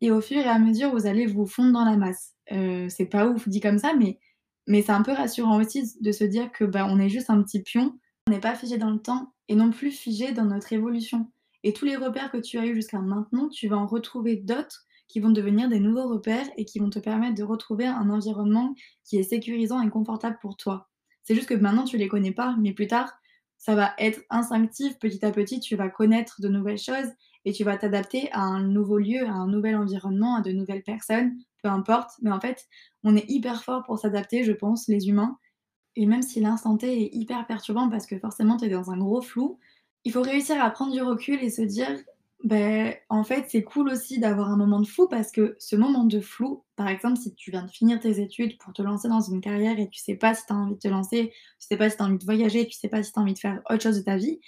Et 0.00 0.10
au 0.12 0.20
fur 0.20 0.38
et 0.38 0.48
à 0.48 0.60
mesure, 0.60 0.92
vous 0.92 1.06
allez 1.06 1.26
vous 1.26 1.44
fondre 1.44 1.72
dans 1.72 1.84
la 1.84 1.96
masse. 1.96 2.34
Euh, 2.52 2.88
c'est 2.88 3.06
pas 3.06 3.26
ouf 3.26 3.48
dit 3.48 3.60
comme 3.60 3.78
ça, 3.78 3.94
mais, 3.98 4.20
mais 4.68 4.82
c'est 4.82 4.92
un 4.92 5.02
peu 5.02 5.12
rassurant 5.12 5.58
aussi 5.60 5.92
de 6.00 6.12
se 6.12 6.22
dire 6.22 6.52
que 6.52 6.64
bah, 6.64 6.86
on 6.88 7.00
est 7.00 7.08
juste 7.08 7.30
un 7.30 7.42
petit 7.42 7.62
pion, 7.62 7.98
on 8.28 8.30
n'est 8.30 8.40
pas 8.40 8.54
figé 8.54 8.78
dans 8.78 8.90
le 8.90 9.00
temps 9.00 9.34
et 9.48 9.56
non 9.56 9.70
plus 9.70 9.90
figé 9.90 10.30
dans 10.30 10.44
notre 10.44 10.72
évolution. 10.72 11.28
Et 11.62 11.72
tous 11.72 11.84
les 11.84 11.96
repères 11.96 12.30
que 12.30 12.38
tu 12.38 12.58
as 12.58 12.66
eus 12.66 12.74
jusqu'à 12.74 13.00
maintenant, 13.00 13.48
tu 13.48 13.68
vas 13.68 13.76
en 13.76 13.86
retrouver 13.86 14.36
d'autres 14.36 14.84
qui 15.08 15.20
vont 15.20 15.30
devenir 15.30 15.68
des 15.68 15.80
nouveaux 15.80 16.08
repères 16.08 16.46
et 16.56 16.64
qui 16.64 16.78
vont 16.78 16.90
te 16.90 16.98
permettre 16.98 17.34
de 17.34 17.42
retrouver 17.42 17.86
un 17.86 18.08
environnement 18.10 18.74
qui 19.04 19.18
est 19.18 19.24
sécurisant 19.24 19.82
et 19.82 19.90
confortable 19.90 20.38
pour 20.40 20.56
toi. 20.56 20.88
C'est 21.24 21.34
juste 21.34 21.48
que 21.48 21.54
maintenant 21.54 21.84
tu 21.84 21.98
les 21.98 22.08
connais 22.08 22.32
pas, 22.32 22.56
mais 22.58 22.72
plus 22.72 22.86
tard, 22.86 23.12
ça 23.58 23.74
va 23.74 23.92
être 23.98 24.20
instinctif, 24.30 24.98
petit 24.98 25.24
à 25.24 25.32
petit, 25.32 25.60
tu 25.60 25.76
vas 25.76 25.88
connaître 25.90 26.40
de 26.40 26.48
nouvelles 26.48 26.78
choses 26.78 27.08
et 27.44 27.52
tu 27.52 27.64
vas 27.64 27.76
t'adapter 27.76 28.30
à 28.32 28.40
un 28.40 28.62
nouveau 28.62 28.98
lieu, 28.98 29.26
à 29.26 29.32
un 29.32 29.48
nouvel 29.48 29.76
environnement, 29.76 30.36
à 30.36 30.40
de 30.40 30.52
nouvelles 30.52 30.82
personnes, 30.82 31.36
peu 31.62 31.68
importe. 31.68 32.10
Mais 32.22 32.30
en 32.30 32.40
fait, 32.40 32.66
on 33.04 33.16
est 33.16 33.28
hyper 33.28 33.62
fort 33.62 33.82
pour 33.84 33.98
s'adapter, 33.98 34.44
je 34.44 34.52
pense, 34.52 34.88
les 34.88 35.08
humains. 35.08 35.38
Et 35.96 36.06
même 36.06 36.22
si 36.22 36.40
l'instant 36.40 36.76
T 36.76 37.02
est 37.02 37.10
hyper 37.12 37.46
perturbant 37.46 37.88
parce 37.90 38.06
que 38.06 38.18
forcément 38.18 38.56
tu 38.56 38.66
es 38.66 38.68
dans 38.68 38.90
un 38.90 38.96
gros 38.96 39.20
flou, 39.20 39.58
il 40.04 40.12
faut 40.12 40.22
réussir 40.22 40.62
à 40.62 40.70
prendre 40.70 40.92
du 40.92 41.02
recul 41.02 41.42
et 41.42 41.50
se 41.50 41.62
dire 41.62 41.90
ben, 42.42 42.94
en 43.10 43.22
fait, 43.22 43.46
c'est 43.50 43.62
cool 43.62 43.90
aussi 43.90 44.18
d'avoir 44.18 44.50
un 44.50 44.56
moment 44.56 44.80
de 44.80 44.86
flou 44.86 45.08
parce 45.08 45.30
que 45.30 45.56
ce 45.58 45.76
moment 45.76 46.04
de 46.04 46.20
flou, 46.20 46.64
par 46.74 46.88
exemple, 46.88 47.18
si 47.18 47.34
tu 47.34 47.50
viens 47.50 47.64
de 47.64 47.70
finir 47.70 48.00
tes 48.00 48.18
études 48.20 48.56
pour 48.58 48.72
te 48.72 48.80
lancer 48.80 49.08
dans 49.08 49.20
une 49.20 49.42
carrière 49.42 49.78
et 49.78 49.90
tu 49.90 50.00
sais 50.00 50.14
pas 50.14 50.34
si 50.34 50.46
tu 50.46 50.52
as 50.52 50.56
envie 50.56 50.74
de 50.74 50.78
te 50.78 50.88
lancer, 50.88 51.32
tu 51.60 51.66
sais 51.66 51.76
pas 51.76 51.90
si 51.90 51.98
tu 51.98 52.02
as 52.02 52.06
envie 52.06 52.16
de 52.18 52.24
voyager, 52.24 52.66
tu 52.66 52.78
sais 52.78 52.88
pas 52.88 53.02
si 53.02 53.12
tu 53.12 53.18
as 53.18 53.22
envie 53.22 53.34
de 53.34 53.38
faire 53.38 53.60
autre 53.68 53.82
chose 53.82 53.98
de 53.98 54.02
ta 54.02 54.16
vie, 54.16 54.40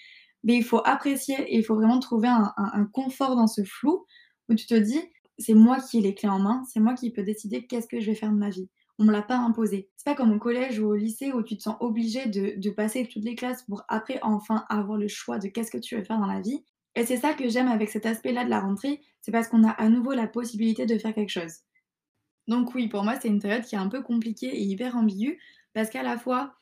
mais 0.42 0.56
il 0.56 0.64
faut 0.64 0.80
apprécier 0.86 1.36
et 1.52 1.58
il 1.58 1.64
faut 1.64 1.74
vraiment 1.74 2.00
trouver 2.00 2.28
un, 2.28 2.54
un 2.56 2.84
confort 2.86 3.36
dans 3.36 3.46
ce 3.46 3.62
flou 3.62 4.06
où 4.48 4.54
tu 4.54 4.66
te 4.66 4.74
dis, 4.74 5.00
c'est 5.38 5.54
moi 5.54 5.78
qui 5.80 5.98
ai 5.98 6.00
les 6.00 6.14
clés 6.14 6.30
en 6.30 6.38
main, 6.38 6.64
c'est 6.72 6.80
moi 6.80 6.94
qui 6.94 7.10
peux 7.10 7.22
décider 7.22 7.66
qu'est-ce 7.66 7.88
que 7.88 8.00
je 8.00 8.06
vais 8.06 8.14
faire 8.16 8.30
de 8.30 8.38
ma 8.38 8.48
vie. 8.48 8.70
On 8.98 9.04
me 9.04 9.12
l'a 9.12 9.22
pas 9.22 9.38
imposé. 9.38 9.90
C'est 9.96 10.04
pas 10.04 10.14
comme 10.14 10.32
au 10.32 10.38
collège 10.38 10.78
ou 10.78 10.86
au 10.86 10.94
lycée 10.94 11.32
où 11.32 11.42
tu 11.42 11.56
te 11.56 11.62
sens 11.62 11.76
obligé 11.80 12.26
de, 12.26 12.70
passer 12.70 13.08
toutes 13.10 13.24
les 13.24 13.34
classes 13.34 13.62
pour 13.62 13.82
après 13.88 14.18
enfin 14.22 14.64
avoir 14.68 14.98
le 14.98 15.08
choix 15.08 15.38
de 15.38 15.48
qu'est-ce 15.48 15.70
que 15.70 15.78
tu 15.78 15.96
veux 15.96 16.04
faire 16.04 16.18
dans 16.18 16.26
la 16.26 16.40
vie. 16.40 16.64
Et 16.94 17.06
c'est 17.06 17.16
ça 17.16 17.32
que 17.32 17.48
j'aime 17.48 17.68
avec 17.68 17.88
cet 17.88 18.04
aspect-là 18.04 18.44
de 18.44 18.50
la 18.50 18.60
rentrée, 18.60 19.00
c'est 19.22 19.32
parce 19.32 19.48
qu'on 19.48 19.64
a 19.64 19.70
à 19.70 19.88
nouveau 19.88 20.12
la 20.12 20.26
possibilité 20.26 20.84
de 20.84 20.98
faire 20.98 21.14
quelque 21.14 21.30
chose. 21.30 21.60
Donc 22.48 22.74
oui, 22.74 22.88
pour 22.88 23.02
moi, 23.02 23.18
c'est 23.20 23.28
une 23.28 23.40
période 23.40 23.64
qui 23.64 23.76
est 23.76 23.78
un 23.78 23.88
peu 23.88 24.02
compliquée 24.02 24.48
et 24.48 24.62
hyper 24.62 24.96
ambiguë, 24.96 25.38
parce 25.72 25.88
qu'à 25.88 26.02
la 26.02 26.18
fois, 26.18 26.54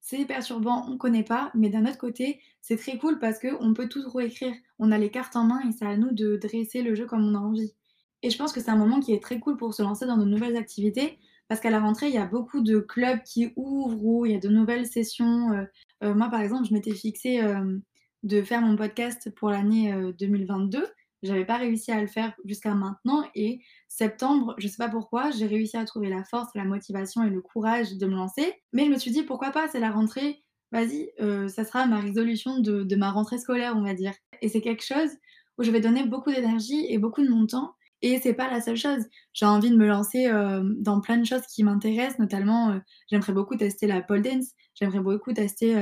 c'est 0.00 0.24
perturbant, 0.24 0.84
on 0.86 0.92
ne 0.92 0.96
connaît 0.96 1.24
pas, 1.24 1.50
mais 1.54 1.68
d'un 1.68 1.84
autre 1.84 1.98
côté, 1.98 2.40
c'est 2.60 2.76
très 2.76 2.96
cool 2.96 3.18
parce 3.18 3.38
qu'on 3.40 3.74
peut 3.74 3.88
tout 3.88 4.08
réécrire. 4.08 4.54
On 4.78 4.92
a 4.92 4.98
les 4.98 5.10
cartes 5.10 5.36
en 5.36 5.44
main 5.44 5.60
et 5.68 5.72
c'est 5.72 5.84
à 5.84 5.96
nous 5.96 6.12
de 6.12 6.36
dresser 6.36 6.82
le 6.82 6.94
jeu 6.94 7.06
comme 7.06 7.24
on 7.24 7.34
a 7.34 7.38
envie. 7.38 7.74
Et 8.22 8.30
je 8.30 8.38
pense 8.38 8.52
que 8.52 8.60
c'est 8.60 8.70
un 8.70 8.76
moment 8.76 9.00
qui 9.00 9.12
est 9.12 9.22
très 9.22 9.40
cool 9.40 9.56
pour 9.56 9.74
se 9.74 9.82
lancer 9.82 10.06
dans 10.06 10.16
de 10.16 10.24
nouvelles 10.24 10.56
activités, 10.56 11.18
parce 11.48 11.60
qu'à 11.60 11.70
la 11.70 11.80
rentrée, 11.80 12.08
il 12.08 12.14
y 12.14 12.18
a 12.18 12.26
beaucoup 12.26 12.60
de 12.60 12.78
clubs 12.78 13.22
qui 13.22 13.52
ouvrent 13.56 14.02
ou 14.02 14.26
il 14.26 14.32
y 14.32 14.34
a 14.34 14.40
de 14.40 14.48
nouvelles 14.48 14.86
sessions. 14.86 15.52
Euh, 15.52 15.64
euh, 16.02 16.14
moi, 16.14 16.28
par 16.28 16.40
exemple, 16.40 16.66
je 16.68 16.74
m'étais 16.74 16.94
fixé 16.94 17.40
euh, 17.40 17.78
de 18.24 18.42
faire 18.42 18.62
mon 18.62 18.76
podcast 18.76 19.30
pour 19.36 19.50
l'année 19.50 19.94
2022. 20.18 20.84
J'avais 21.22 21.44
pas 21.44 21.56
réussi 21.56 21.92
à 21.92 22.00
le 22.00 22.08
faire 22.08 22.34
jusqu'à 22.44 22.74
maintenant 22.74 23.24
et 23.34 23.60
septembre, 23.88 24.54
je 24.58 24.68
sais 24.68 24.76
pas 24.76 24.88
pourquoi, 24.88 25.30
j'ai 25.30 25.46
réussi 25.46 25.76
à 25.76 25.84
trouver 25.84 26.08
la 26.08 26.24
force, 26.24 26.48
la 26.54 26.64
motivation 26.64 27.22
et 27.22 27.30
le 27.30 27.40
courage 27.40 27.96
de 27.96 28.06
me 28.06 28.14
lancer. 28.14 28.52
Mais 28.72 28.84
je 28.84 28.90
me 28.90 28.98
suis 28.98 29.10
dit 29.10 29.22
pourquoi 29.22 29.50
pas, 29.50 29.66
c'est 29.68 29.80
la 29.80 29.90
rentrée, 29.90 30.42
vas-y, 30.72 31.10
ça 31.48 31.64
sera 31.64 31.86
ma 31.86 32.00
résolution 32.00 32.58
de, 32.58 32.96
ma 32.96 33.10
rentrée 33.10 33.38
scolaire, 33.38 33.74
on 33.76 33.82
va 33.82 33.94
dire. 33.94 34.12
Et 34.42 34.48
c'est 34.48 34.60
quelque 34.60 34.84
chose 34.84 35.10
où 35.58 35.62
je 35.62 35.70
vais 35.70 35.80
donner 35.80 36.04
beaucoup 36.04 36.30
d'énergie 36.30 36.86
et 36.88 36.98
beaucoup 36.98 37.22
de 37.22 37.30
mon 37.30 37.46
temps. 37.46 37.75
Et 38.02 38.20
c'est 38.20 38.34
pas 38.34 38.50
la 38.50 38.60
seule 38.60 38.76
chose. 38.76 39.04
J'ai 39.32 39.46
envie 39.46 39.70
de 39.70 39.76
me 39.76 39.86
lancer 39.86 40.30
dans 40.78 41.00
plein 41.00 41.16
de 41.16 41.24
choses 41.24 41.46
qui 41.46 41.64
m'intéressent, 41.64 42.18
notamment 42.18 42.78
j'aimerais 43.10 43.32
beaucoup 43.32 43.56
tester 43.56 43.86
la 43.86 44.02
pole 44.02 44.22
dance, 44.22 44.52
j'aimerais 44.74 45.00
beaucoup 45.00 45.32
tester 45.32 45.74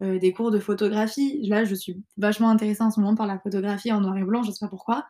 euh, 0.00 0.18
des 0.20 0.32
cours 0.32 0.52
de 0.52 0.60
photographie. 0.60 1.40
Là, 1.48 1.64
je 1.64 1.74
suis 1.74 2.00
vachement 2.16 2.50
intéressée 2.50 2.82
en 2.82 2.90
ce 2.90 3.00
moment 3.00 3.16
par 3.16 3.26
la 3.26 3.38
photographie 3.40 3.90
en 3.92 4.00
noir 4.00 4.16
et 4.16 4.22
blanc, 4.22 4.42
je 4.44 4.52
sais 4.52 4.64
pas 4.64 4.68
pourquoi. 4.68 5.06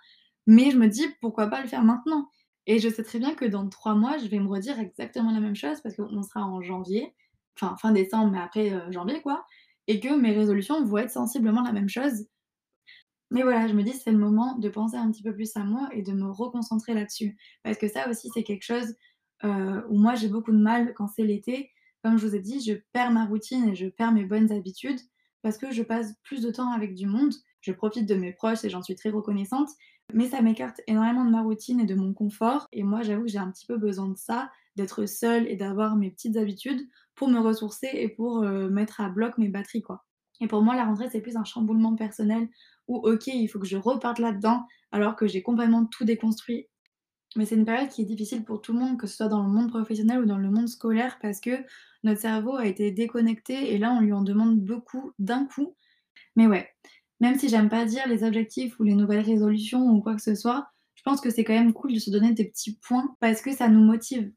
Mais 0.46 0.70
je 0.70 0.78
me 0.78 0.88
dis, 0.88 1.04
pourquoi 1.20 1.48
pas 1.48 1.60
le 1.60 1.68
faire 1.68 1.84
maintenant? 1.84 2.28
Et 2.66 2.78
je 2.78 2.88
sais 2.88 3.02
très 3.02 3.18
bien 3.18 3.34
que 3.34 3.44
dans 3.44 3.68
trois 3.68 3.94
mois, 3.94 4.16
je 4.18 4.26
vais 4.26 4.38
me 4.38 4.48
redire 4.48 4.78
exactement 4.78 5.30
la 5.30 5.40
même 5.40 5.56
chose 5.56 5.80
parce 5.82 5.94
qu'on 5.96 6.22
sera 6.22 6.40
en 6.42 6.62
janvier, 6.62 7.14
enfin 7.60 7.76
fin 7.76 7.92
décembre, 7.92 8.32
mais 8.32 8.40
après 8.40 8.72
euh, 8.72 8.90
janvier, 8.90 9.20
quoi. 9.20 9.44
Et 9.88 10.00
que 10.00 10.14
mes 10.14 10.32
résolutions 10.32 10.82
vont 10.84 10.98
être 10.98 11.10
sensiblement 11.10 11.62
la 11.62 11.72
même 11.72 11.88
chose. 11.90 12.26
Mais 13.30 13.42
voilà, 13.42 13.66
je 13.68 13.74
me 13.74 13.82
dis, 13.82 13.92
c'est 13.92 14.12
le 14.12 14.18
moment 14.18 14.56
de 14.56 14.68
penser 14.68 14.96
un 14.96 15.10
petit 15.10 15.22
peu 15.22 15.34
plus 15.34 15.54
à 15.56 15.64
moi 15.64 15.88
et 15.92 16.02
de 16.02 16.12
me 16.12 16.30
reconcentrer 16.30 16.94
là-dessus. 16.94 17.36
Parce 17.62 17.76
que 17.76 17.88
ça 17.88 18.08
aussi, 18.08 18.30
c'est 18.32 18.42
quelque 18.42 18.64
chose 18.64 18.94
euh, 19.44 19.82
où 19.88 19.98
moi, 19.98 20.14
j'ai 20.14 20.28
beaucoup 20.28 20.52
de 20.52 20.58
mal 20.58 20.94
quand 20.94 21.08
c'est 21.08 21.24
l'été 21.24 21.70
comme 22.02 22.18
je 22.18 22.26
vous 22.26 22.34
ai 22.34 22.40
dit, 22.40 22.60
je 22.60 22.74
perds 22.92 23.10
ma 23.10 23.26
routine 23.26 23.68
et 23.68 23.74
je 23.74 23.86
perds 23.86 24.12
mes 24.12 24.24
bonnes 24.24 24.52
habitudes 24.52 25.00
parce 25.42 25.58
que 25.58 25.70
je 25.70 25.82
passe 25.82 26.14
plus 26.22 26.42
de 26.42 26.50
temps 26.50 26.70
avec 26.72 26.94
du 26.94 27.06
monde. 27.06 27.34
Je 27.60 27.72
profite 27.72 28.06
de 28.06 28.14
mes 28.14 28.32
proches 28.32 28.64
et 28.64 28.70
j'en 28.70 28.82
suis 28.82 28.94
très 28.94 29.10
reconnaissante, 29.10 29.68
mais 30.14 30.28
ça 30.28 30.40
m'écarte 30.40 30.80
énormément 30.86 31.24
de 31.24 31.30
ma 31.30 31.42
routine 31.42 31.80
et 31.80 31.86
de 31.86 31.94
mon 31.94 32.14
confort. 32.14 32.68
Et 32.72 32.82
moi, 32.82 33.02
j'avoue 33.02 33.22
que 33.22 33.28
j'ai 33.28 33.38
un 33.38 33.50
petit 33.50 33.66
peu 33.66 33.76
besoin 33.76 34.08
de 34.08 34.16
ça, 34.16 34.50
d'être 34.76 35.06
seule 35.06 35.48
et 35.48 35.56
d'avoir 35.56 35.96
mes 35.96 36.10
petites 36.10 36.36
habitudes 36.36 36.88
pour 37.14 37.28
me 37.28 37.40
ressourcer 37.40 37.90
et 37.92 38.08
pour 38.08 38.42
euh, 38.42 38.68
mettre 38.68 39.00
à 39.00 39.08
bloc 39.08 39.36
mes 39.38 39.48
batteries, 39.48 39.82
quoi. 39.82 40.04
Et 40.40 40.46
pour 40.46 40.62
moi, 40.62 40.76
la 40.76 40.84
rentrée, 40.84 41.08
c'est 41.10 41.20
plus 41.20 41.36
un 41.36 41.42
chamboulement 41.42 41.96
personnel 41.96 42.48
où, 42.88 42.96
ok, 42.96 43.28
il 43.28 43.48
faut 43.48 43.58
que 43.58 43.66
je 43.66 43.76
reparte 43.76 44.18
là-dedans 44.18 44.66
alors 44.90 45.16
que 45.16 45.26
j'ai 45.26 45.42
complètement 45.42 45.86
tout 45.86 46.04
déconstruit 46.04 46.66
mais 47.36 47.44
c'est 47.44 47.56
une 47.56 47.64
période 47.64 47.88
qui 47.88 48.02
est 48.02 48.06
difficile 48.06 48.44
pour 48.44 48.62
tout 48.62 48.72
le 48.72 48.80
monde, 48.80 48.98
que 48.98 49.06
ce 49.06 49.16
soit 49.16 49.28
dans 49.28 49.42
le 49.42 49.48
monde 49.48 49.68
professionnel 49.68 50.20
ou 50.20 50.26
dans 50.26 50.38
le 50.38 50.50
monde 50.50 50.68
scolaire, 50.68 51.18
parce 51.20 51.40
que 51.40 51.50
notre 52.02 52.20
cerveau 52.20 52.56
a 52.56 52.66
été 52.66 52.90
déconnecté 52.90 53.74
et 53.74 53.78
là, 53.78 53.92
on 53.92 54.00
lui 54.00 54.12
en 54.12 54.22
demande 54.22 54.58
beaucoup 54.58 55.12
d'un 55.18 55.44
coup. 55.46 55.76
Mais 56.36 56.46
ouais, 56.46 56.68
même 57.20 57.38
si 57.38 57.48
j'aime 57.48 57.68
pas 57.68 57.84
dire 57.84 58.06
les 58.08 58.24
objectifs 58.24 58.78
ou 58.80 58.84
les 58.84 58.94
nouvelles 58.94 59.24
résolutions 59.24 59.90
ou 59.90 60.00
quoi 60.00 60.14
que 60.14 60.22
ce 60.22 60.34
soit, 60.34 60.68
je 60.94 61.02
pense 61.02 61.20
que 61.20 61.30
c'est 61.30 61.44
quand 61.44 61.52
même 61.52 61.72
cool 61.72 61.92
de 61.92 61.98
se 61.98 62.10
donner 62.10 62.32
des 62.32 62.46
petits 62.46 62.76
points 62.76 63.14
parce 63.20 63.42
que 63.42 63.52
ça 63.52 63.68
nous 63.68 63.84
motive. 63.84 64.32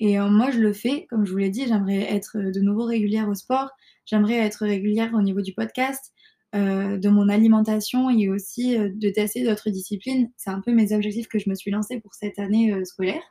Et 0.00 0.20
euh, 0.20 0.28
moi, 0.28 0.50
je 0.50 0.58
le 0.58 0.72
fais, 0.72 1.06
comme 1.08 1.24
je 1.24 1.32
vous 1.32 1.38
l'ai 1.38 1.50
dit, 1.50 1.66
j'aimerais 1.66 2.12
être 2.12 2.36
de 2.38 2.60
nouveau 2.60 2.84
régulière 2.84 3.28
au 3.28 3.34
sport, 3.34 3.70
j'aimerais 4.04 4.34
être 4.34 4.66
régulière 4.66 5.14
au 5.14 5.22
niveau 5.22 5.40
du 5.40 5.54
podcast, 5.54 6.12
euh, 6.54 6.98
de 6.98 7.08
mon 7.08 7.28
alimentation 7.28 8.10
et 8.10 8.28
aussi 8.28 8.78
euh, 8.78 8.88
de 8.94 9.10
tester 9.10 9.44
d'autres 9.44 9.70
disciplines. 9.70 10.30
C'est 10.36 10.50
un 10.50 10.60
peu 10.60 10.72
mes 10.72 10.92
objectifs 10.94 11.26
que 11.26 11.40
je 11.40 11.50
me 11.50 11.54
suis 11.56 11.72
lancée 11.72 11.98
pour 12.00 12.14
cette 12.14 12.38
année 12.38 12.72
euh, 12.72 12.84
scolaire. 12.84 13.22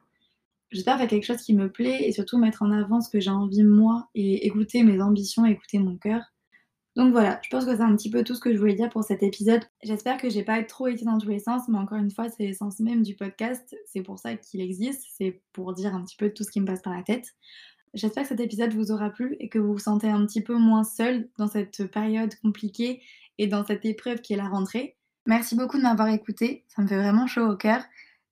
J'espère 0.72 0.98
faire 0.98 1.08
quelque 1.08 1.26
chose 1.26 1.42
qui 1.42 1.54
me 1.54 1.72
plaît 1.72 2.04
et 2.06 2.12
surtout 2.12 2.38
mettre 2.38 2.64
en 2.64 2.72
avant 2.72 3.00
ce 3.00 3.10
que 3.10 3.22
j'ai 3.22 3.30
envie 3.30 3.64
moi 3.64 4.10
et 4.14 4.46
écouter 4.46 4.84
mes 4.84 5.02
ambitions, 5.02 5.46
écouter 5.46 5.80
mon 5.80 5.98
cœur. 5.98 6.22
Donc 6.96 7.12
voilà, 7.12 7.40
je 7.44 7.50
pense 7.50 7.66
que 7.66 7.76
c'est 7.76 7.82
un 7.82 7.96
petit 7.96 8.10
peu 8.10 8.24
tout 8.24 8.36
ce 8.36 8.40
que 8.40 8.54
je 8.54 8.60
voulais 8.60 8.76
dire 8.76 8.90
pour 8.90 9.04
cet 9.04 9.24
épisode. 9.24 9.62
J'espère 9.84 10.18
que 10.18 10.30
j'ai 10.30 10.44
pas 10.44 10.62
trop 10.64 10.88
été 10.88 11.06
dans 11.06 11.18
tous 11.18 11.30
les 11.30 11.40
sens, 11.40 11.64
mais 11.68 11.78
encore 11.78 11.98
une 11.98 12.12
fois, 12.12 12.30
c'est 12.30 12.44
l'essence 12.44 12.80
même 12.80 13.04
du 13.04 13.16
podcast. 13.16 13.76
C'est 13.86 14.04
pour 14.04 14.20
ça 14.20 14.36
qu'il 14.36 14.62
existe, 14.62 15.06
c'est 15.16 15.42
pour 15.54 15.74
dire 15.74 15.96
un 15.96 16.04
petit 16.04 16.18
peu 16.18 16.30
tout 16.30 16.44
ce 16.44 16.52
qui 16.52 16.60
me 16.60 16.68
passe 16.68 16.82
par 16.82 16.94
la 16.94 17.04
tête. 17.04 17.34
J'espère 17.94 18.24
que 18.24 18.30
cet 18.30 18.40
épisode 18.40 18.74
vous 18.74 18.92
aura 18.92 19.12
plu 19.12 19.36
et 19.40 19.50
que 19.50 19.60
vous 19.60 19.74
vous 19.74 19.80
sentez 19.80 20.10
un 20.10 20.26
petit 20.26 20.42
peu 20.42 20.58
moins 20.58 20.84
seul 20.84 21.30
dans 21.38 21.48
cette 21.48 21.86
période 21.92 22.34
compliquée 22.42 23.02
et 23.38 23.48
dans 23.48 23.66
cette 23.66 23.86
épreuve 23.86 24.22
qui 24.22 24.34
est 24.34 24.38
la 24.38 24.48
rentrée. 24.48 24.96
Merci 25.28 25.56
beaucoup 25.56 25.78
de 25.78 25.84
m'avoir 25.84 26.08
écouté, 26.10 26.66
ça 26.68 26.82
me 26.82 26.88
fait 26.88 26.98
vraiment 26.98 27.28
chaud 27.28 27.46
au 27.48 27.56
cœur. 27.56 27.84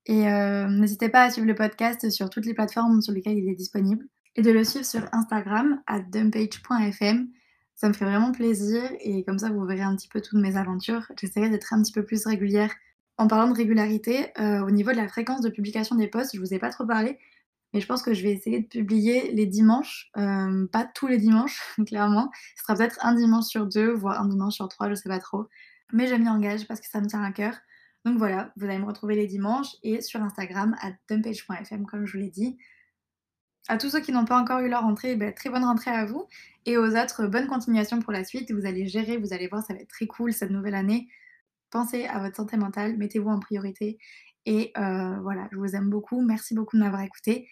Et 0.07 0.27
euh, 0.27 0.67
n'hésitez 0.67 1.09
pas 1.09 1.23
à 1.23 1.29
suivre 1.29 1.47
le 1.47 1.53
podcast 1.53 2.09
sur 2.09 2.29
toutes 2.29 2.45
les 2.45 2.55
plateformes 2.55 3.01
sur 3.01 3.13
lesquelles 3.13 3.37
il 3.37 3.47
est 3.47 3.55
disponible 3.55 4.07
et 4.35 4.41
de 4.41 4.51
le 4.51 4.63
suivre 4.63 4.85
sur 4.85 5.01
Instagram 5.11 5.81
à 5.85 5.99
dumpage.fm. 5.99 7.27
Ça 7.75 7.87
me 7.87 7.93
fait 7.93 8.05
vraiment 8.05 8.31
plaisir 8.31 8.81
et 8.99 9.23
comme 9.23 9.39
ça 9.39 9.49
vous 9.49 9.63
verrez 9.65 9.81
un 9.81 9.95
petit 9.95 10.07
peu 10.07 10.21
toutes 10.21 10.41
mes 10.41 10.57
aventures. 10.57 11.11
J'essaierai 11.19 11.49
d'être 11.49 11.73
un 11.73 11.81
petit 11.81 11.93
peu 11.93 12.03
plus 12.03 12.25
régulière. 12.25 12.71
En 13.17 13.27
parlant 13.27 13.51
de 13.51 13.55
régularité, 13.55 14.27
euh, 14.39 14.65
au 14.65 14.71
niveau 14.71 14.91
de 14.91 14.97
la 14.97 15.07
fréquence 15.07 15.41
de 15.41 15.49
publication 15.49 15.95
des 15.95 16.07
posts, 16.07 16.35
je 16.35 16.39
vous 16.39 16.53
ai 16.53 16.59
pas 16.59 16.69
trop 16.69 16.85
parlé, 16.85 17.19
Mais 17.73 17.81
je 17.81 17.87
pense 17.87 18.03
que 18.03 18.13
je 18.13 18.23
vais 18.23 18.31
essayer 18.31 18.61
de 18.61 18.67
publier 18.67 19.31
les 19.31 19.45
dimanches, 19.45 20.09
hem, 20.17 20.67
pas 20.69 20.85
tous 20.85 21.07
les 21.07 21.17
dimanches 21.17 21.61
clairement. 21.87 22.31
Ce 22.57 22.63
sera 22.63 22.75
peut-être 22.75 22.99
un 23.05 23.15
dimanche 23.15 23.45
sur 23.45 23.67
2, 23.67 23.91
voire 23.91 24.21
un 24.21 24.27
dimanche 24.27 24.55
sur 24.55 24.67
3, 24.67 24.89
je 24.89 24.95
sais 24.95 25.09
pas 25.09 25.19
trop. 25.19 25.47
Mais 25.93 26.07
je 26.07 26.15
m'y 26.15 26.29
engage 26.29 26.67
parce 26.67 26.81
que 26.81 26.87
ça 26.87 27.01
me 27.01 27.07
tient 27.07 27.23
à 27.23 27.31
cœur. 27.31 27.55
Donc 28.05 28.17
voilà, 28.17 28.51
vous 28.57 28.65
allez 28.65 28.79
me 28.79 28.85
retrouver 28.85 29.15
les 29.15 29.27
dimanches 29.27 29.75
et 29.83 30.01
sur 30.01 30.21
Instagram 30.21 30.75
@dumpage.fm 31.09 31.85
comme 31.85 32.05
je 32.05 32.13
vous 32.13 32.23
l'ai 32.23 32.29
dit. 32.29 32.57
À 33.67 33.77
tous 33.77 33.89
ceux 33.89 33.99
qui 33.99 34.11
n'ont 34.11 34.25
pas 34.25 34.39
encore 34.39 34.59
eu 34.61 34.69
leur 34.69 34.81
rentrée, 34.81 35.15
bah, 35.15 35.31
très 35.31 35.49
bonne 35.49 35.63
rentrée 35.63 35.91
à 35.91 36.05
vous 36.05 36.27
et 36.65 36.77
aux 36.77 36.95
autres, 36.97 37.27
bonne 37.27 37.47
continuation 37.47 37.99
pour 37.99 38.11
la 38.11 38.23
suite. 38.23 38.51
Vous 38.51 38.65
allez 38.65 38.87
gérer, 38.87 39.17
vous 39.17 39.33
allez 39.33 39.47
voir, 39.47 39.63
ça 39.63 39.73
va 39.73 39.79
être 39.81 39.89
très 39.89 40.07
cool 40.07 40.33
cette 40.33 40.49
nouvelle 40.49 40.75
année. 40.75 41.07
Pensez 41.69 42.05
à 42.05 42.19
votre 42.19 42.35
santé 42.35 42.57
mentale, 42.57 42.97
mettez-vous 42.97 43.29
en 43.29 43.39
priorité 43.39 43.99
et 44.45 44.71
heu, 44.77 45.19
voilà, 45.21 45.47
je 45.51 45.57
vous 45.57 45.75
aime 45.75 45.89
beaucoup. 45.89 46.21
Merci 46.21 46.55
beaucoup 46.55 46.75
de 46.75 46.81
m'avoir 46.81 47.01
écoutée 47.01 47.47